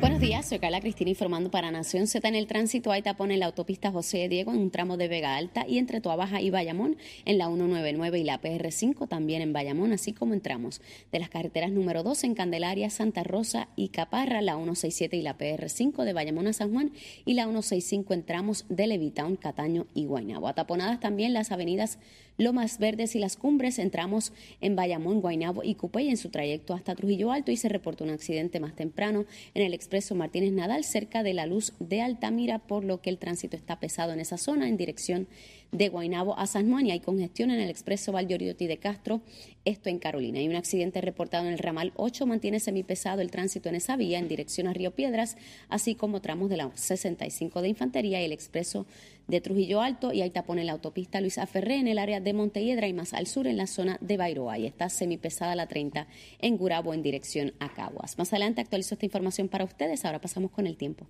Buenos 0.02 0.18
días, 0.18 0.48
soy 0.48 0.58
Carla 0.58 0.80
Cristina 0.80 1.10
informando 1.10 1.48
para 1.52 1.70
Nación 1.70 2.08
Z 2.08 2.26
en 2.26 2.34
el 2.34 2.48
tránsito. 2.48 2.90
Hay 2.90 3.02
tapón 3.02 3.30
en 3.30 3.38
la 3.38 3.46
autopista 3.46 3.92
José 3.92 4.28
Diego 4.28 4.50
en 4.50 4.58
un 4.58 4.72
tramo 4.72 4.96
de 4.96 5.06
Vega 5.06 5.36
Alta 5.36 5.64
y 5.64 5.78
entre 5.78 6.00
Tuabaja 6.00 6.40
y 6.40 6.50
Bayamón 6.50 6.96
en 7.24 7.38
la 7.38 7.46
199 7.46 8.18
y 8.18 8.24
la 8.24 8.40
PR5 8.42 9.06
también 9.06 9.42
en 9.42 9.52
Bayamón, 9.52 9.92
así 9.92 10.12
como 10.12 10.34
entramos 10.34 10.80
de 11.12 11.20
las 11.20 11.28
carreteras 11.28 11.70
número 11.70 12.02
2 12.02 12.24
en 12.24 12.34
Candelaria, 12.34 12.90
Santa 12.90 13.22
Rosa 13.22 13.68
y 13.76 13.90
Caparra, 13.90 14.42
la 14.42 14.56
167 14.56 15.16
y 15.16 15.22
la 15.22 15.38
PR5 15.38 16.02
de 16.02 16.12
Bayamón 16.12 16.48
a 16.48 16.52
San 16.52 16.72
Juan 16.72 16.90
y 17.24 17.34
la 17.34 17.44
165 17.44 18.12
en 18.12 18.24
tramos 18.24 18.66
de 18.68 18.88
Levitown, 18.88 19.36
Cataño 19.36 19.86
y 19.94 20.06
Guaynabo. 20.06 20.48
Ataponadas 20.48 20.98
también 20.98 21.32
las 21.32 21.52
avenidas 21.52 22.00
Lomas 22.38 22.78
Verdes 22.78 23.14
y 23.14 23.18
Las 23.18 23.36
Cumbres. 23.36 23.78
Entramos 23.78 24.32
en 24.60 24.74
Bayamón, 24.74 25.20
Guaynabo 25.20 25.62
y 25.62 25.74
Cupey 25.74 26.08
en 26.08 26.16
su 26.16 26.30
trayecto 26.30 26.74
hasta 26.74 26.94
Trujillo 26.94 27.30
Alto 27.30 27.50
y 27.50 27.56
se 27.56 27.68
reportó 27.68 28.04
un 28.04 28.10
accidente 28.10 28.58
más 28.58 28.74
temprano 28.74 29.26
en 29.54 29.62
el 29.64 29.74
expreso 29.92 30.14
Martínez 30.14 30.52
Nadal 30.52 30.84
cerca 30.84 31.22
de 31.22 31.34
la 31.34 31.44
luz 31.44 31.74
de 31.78 32.00
Altamira, 32.00 32.58
por 32.60 32.82
lo 32.82 33.02
que 33.02 33.10
el 33.10 33.18
tránsito 33.18 33.58
está 33.58 33.78
pesado 33.78 34.14
en 34.14 34.20
esa 34.20 34.38
zona 34.38 34.66
en 34.66 34.78
dirección 34.78 35.28
de 35.70 35.90
Guaynabo 35.90 36.38
a 36.38 36.46
San 36.46 36.70
Juan 36.70 36.86
y 36.86 36.92
hay 36.92 37.00
congestión 37.00 37.50
en 37.50 37.60
el 37.60 37.68
expreso 37.68 38.10
Valdeoriotti 38.10 38.66
de 38.66 38.78
Castro, 38.78 39.20
esto 39.66 39.90
en 39.90 39.98
Carolina. 39.98 40.38
Hay 40.38 40.48
un 40.48 40.56
accidente 40.56 41.02
reportado 41.02 41.46
en 41.46 41.52
el 41.52 41.58
ramal 41.58 41.92
8, 41.96 42.24
mantiene 42.24 42.58
semipesado 42.58 43.20
el 43.20 43.30
tránsito 43.30 43.68
en 43.68 43.74
esa 43.74 43.96
vía 43.96 44.18
en 44.18 44.28
dirección 44.28 44.66
a 44.66 44.72
Río 44.72 44.92
Piedras, 44.92 45.36
así 45.68 45.94
como 45.94 46.22
tramos 46.22 46.48
de 46.48 46.56
la 46.56 46.70
65 46.74 47.60
de 47.60 47.68
Infantería 47.68 48.22
y 48.22 48.24
el 48.24 48.32
expreso 48.32 48.86
de 49.28 49.40
Trujillo 49.40 49.80
Alto 49.80 50.12
y 50.12 50.22
hay 50.22 50.30
tapón 50.30 50.58
en 50.58 50.66
la 50.66 50.72
autopista 50.72 51.20
Luisa 51.20 51.46
Ferré 51.46 51.76
en 51.76 51.88
el 51.88 51.98
área 51.98 52.20
de 52.20 52.32
Montehiedra 52.32 52.86
y 52.88 52.92
más 52.92 53.12
al 53.12 53.26
sur 53.26 53.46
en 53.46 53.56
la 53.56 53.66
zona 53.66 53.98
de 54.00 54.16
Bairoa 54.16 54.58
y 54.58 54.66
está 54.66 54.88
semipesada 54.88 55.54
la 55.54 55.66
30 55.66 56.06
en 56.38 56.56
Gurabo 56.56 56.94
en 56.94 57.02
dirección 57.02 57.54
a 57.60 57.72
Caguas. 57.72 58.18
Más 58.18 58.32
adelante 58.32 58.60
actualizo 58.60 58.94
esta 58.94 59.06
información 59.06 59.48
para 59.48 59.64
ustedes, 59.64 60.04
ahora 60.04 60.20
pasamos 60.20 60.50
con 60.50 60.66
el 60.66 60.76
tiempo. 60.76 61.06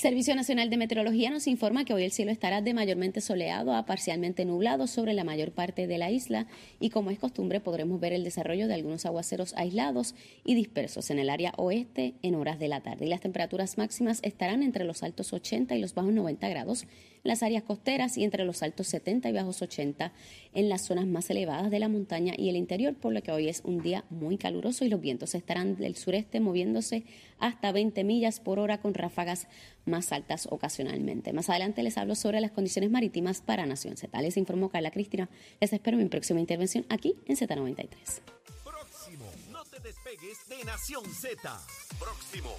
Servicio 0.00 0.34
Nacional 0.34 0.70
de 0.70 0.78
Meteorología 0.78 1.28
nos 1.28 1.46
informa 1.46 1.84
que 1.84 1.92
hoy 1.92 2.04
el 2.04 2.10
cielo 2.10 2.30
estará 2.30 2.62
de 2.62 2.72
mayormente 2.72 3.20
soleado 3.20 3.74
a 3.74 3.84
parcialmente 3.84 4.46
nublado 4.46 4.86
sobre 4.86 5.12
la 5.12 5.24
mayor 5.24 5.52
parte 5.52 5.86
de 5.86 5.98
la 5.98 6.10
isla 6.10 6.46
y 6.80 6.88
como 6.88 7.10
es 7.10 7.18
costumbre 7.18 7.60
podremos 7.60 8.00
ver 8.00 8.14
el 8.14 8.24
desarrollo 8.24 8.66
de 8.66 8.72
algunos 8.72 9.04
aguaceros 9.04 9.52
aislados 9.58 10.14
y 10.42 10.54
dispersos 10.54 11.10
en 11.10 11.18
el 11.18 11.28
área 11.28 11.52
oeste 11.58 12.14
en 12.22 12.34
horas 12.34 12.58
de 12.58 12.68
la 12.68 12.80
tarde. 12.80 13.04
Y 13.04 13.08
las 13.10 13.20
temperaturas 13.20 13.76
máximas 13.76 14.20
estarán 14.22 14.62
entre 14.62 14.84
los 14.84 15.02
altos 15.02 15.34
80 15.34 15.74
y 15.74 15.80
los 15.82 15.92
bajos 15.92 16.14
90 16.14 16.48
grados 16.48 16.86
las 17.22 17.42
áreas 17.42 17.62
costeras 17.62 18.16
y 18.16 18.24
entre 18.24 18.44
los 18.44 18.62
altos 18.62 18.86
70 18.88 19.28
y 19.28 19.32
bajos 19.32 19.62
80 19.62 20.12
en 20.52 20.68
las 20.68 20.82
zonas 20.82 21.06
más 21.06 21.30
elevadas 21.30 21.70
de 21.70 21.78
la 21.78 21.88
montaña 21.88 22.34
y 22.36 22.48
el 22.48 22.56
interior, 22.56 22.94
por 22.94 23.12
lo 23.12 23.22
que 23.22 23.32
hoy 23.32 23.48
es 23.48 23.62
un 23.64 23.82
día 23.82 24.04
muy 24.10 24.38
caluroso 24.38 24.84
y 24.84 24.88
los 24.88 25.00
vientos 25.00 25.34
estarán 25.34 25.76
del 25.76 25.96
sureste 25.96 26.40
moviéndose 26.40 27.04
hasta 27.38 27.72
20 27.72 28.04
millas 28.04 28.40
por 28.40 28.58
hora 28.58 28.80
con 28.80 28.94
ráfagas 28.94 29.46
más 29.84 30.12
altas 30.12 30.48
ocasionalmente. 30.50 31.32
Más 31.32 31.48
adelante 31.50 31.82
les 31.82 31.98
hablo 31.98 32.14
sobre 32.14 32.40
las 32.40 32.50
condiciones 32.50 32.90
marítimas 32.90 33.40
para 33.40 33.66
Nación 33.66 33.96
Z. 33.96 34.20
Les 34.22 34.36
informó 34.36 34.68
Carla 34.68 34.90
Cristina. 34.90 35.28
Les 35.60 35.72
espero 35.72 35.96
mi 35.96 36.06
próxima 36.06 36.40
intervención 36.40 36.86
aquí 36.88 37.14
en 37.26 37.36
Z93. 37.36 37.88
Próximo, 38.64 39.26
no 39.50 39.64
te 39.64 39.80
despegues 39.80 40.38
de 40.48 40.64
Nación 40.64 41.04
Z. 41.06 41.60
Próximo. 41.98 42.50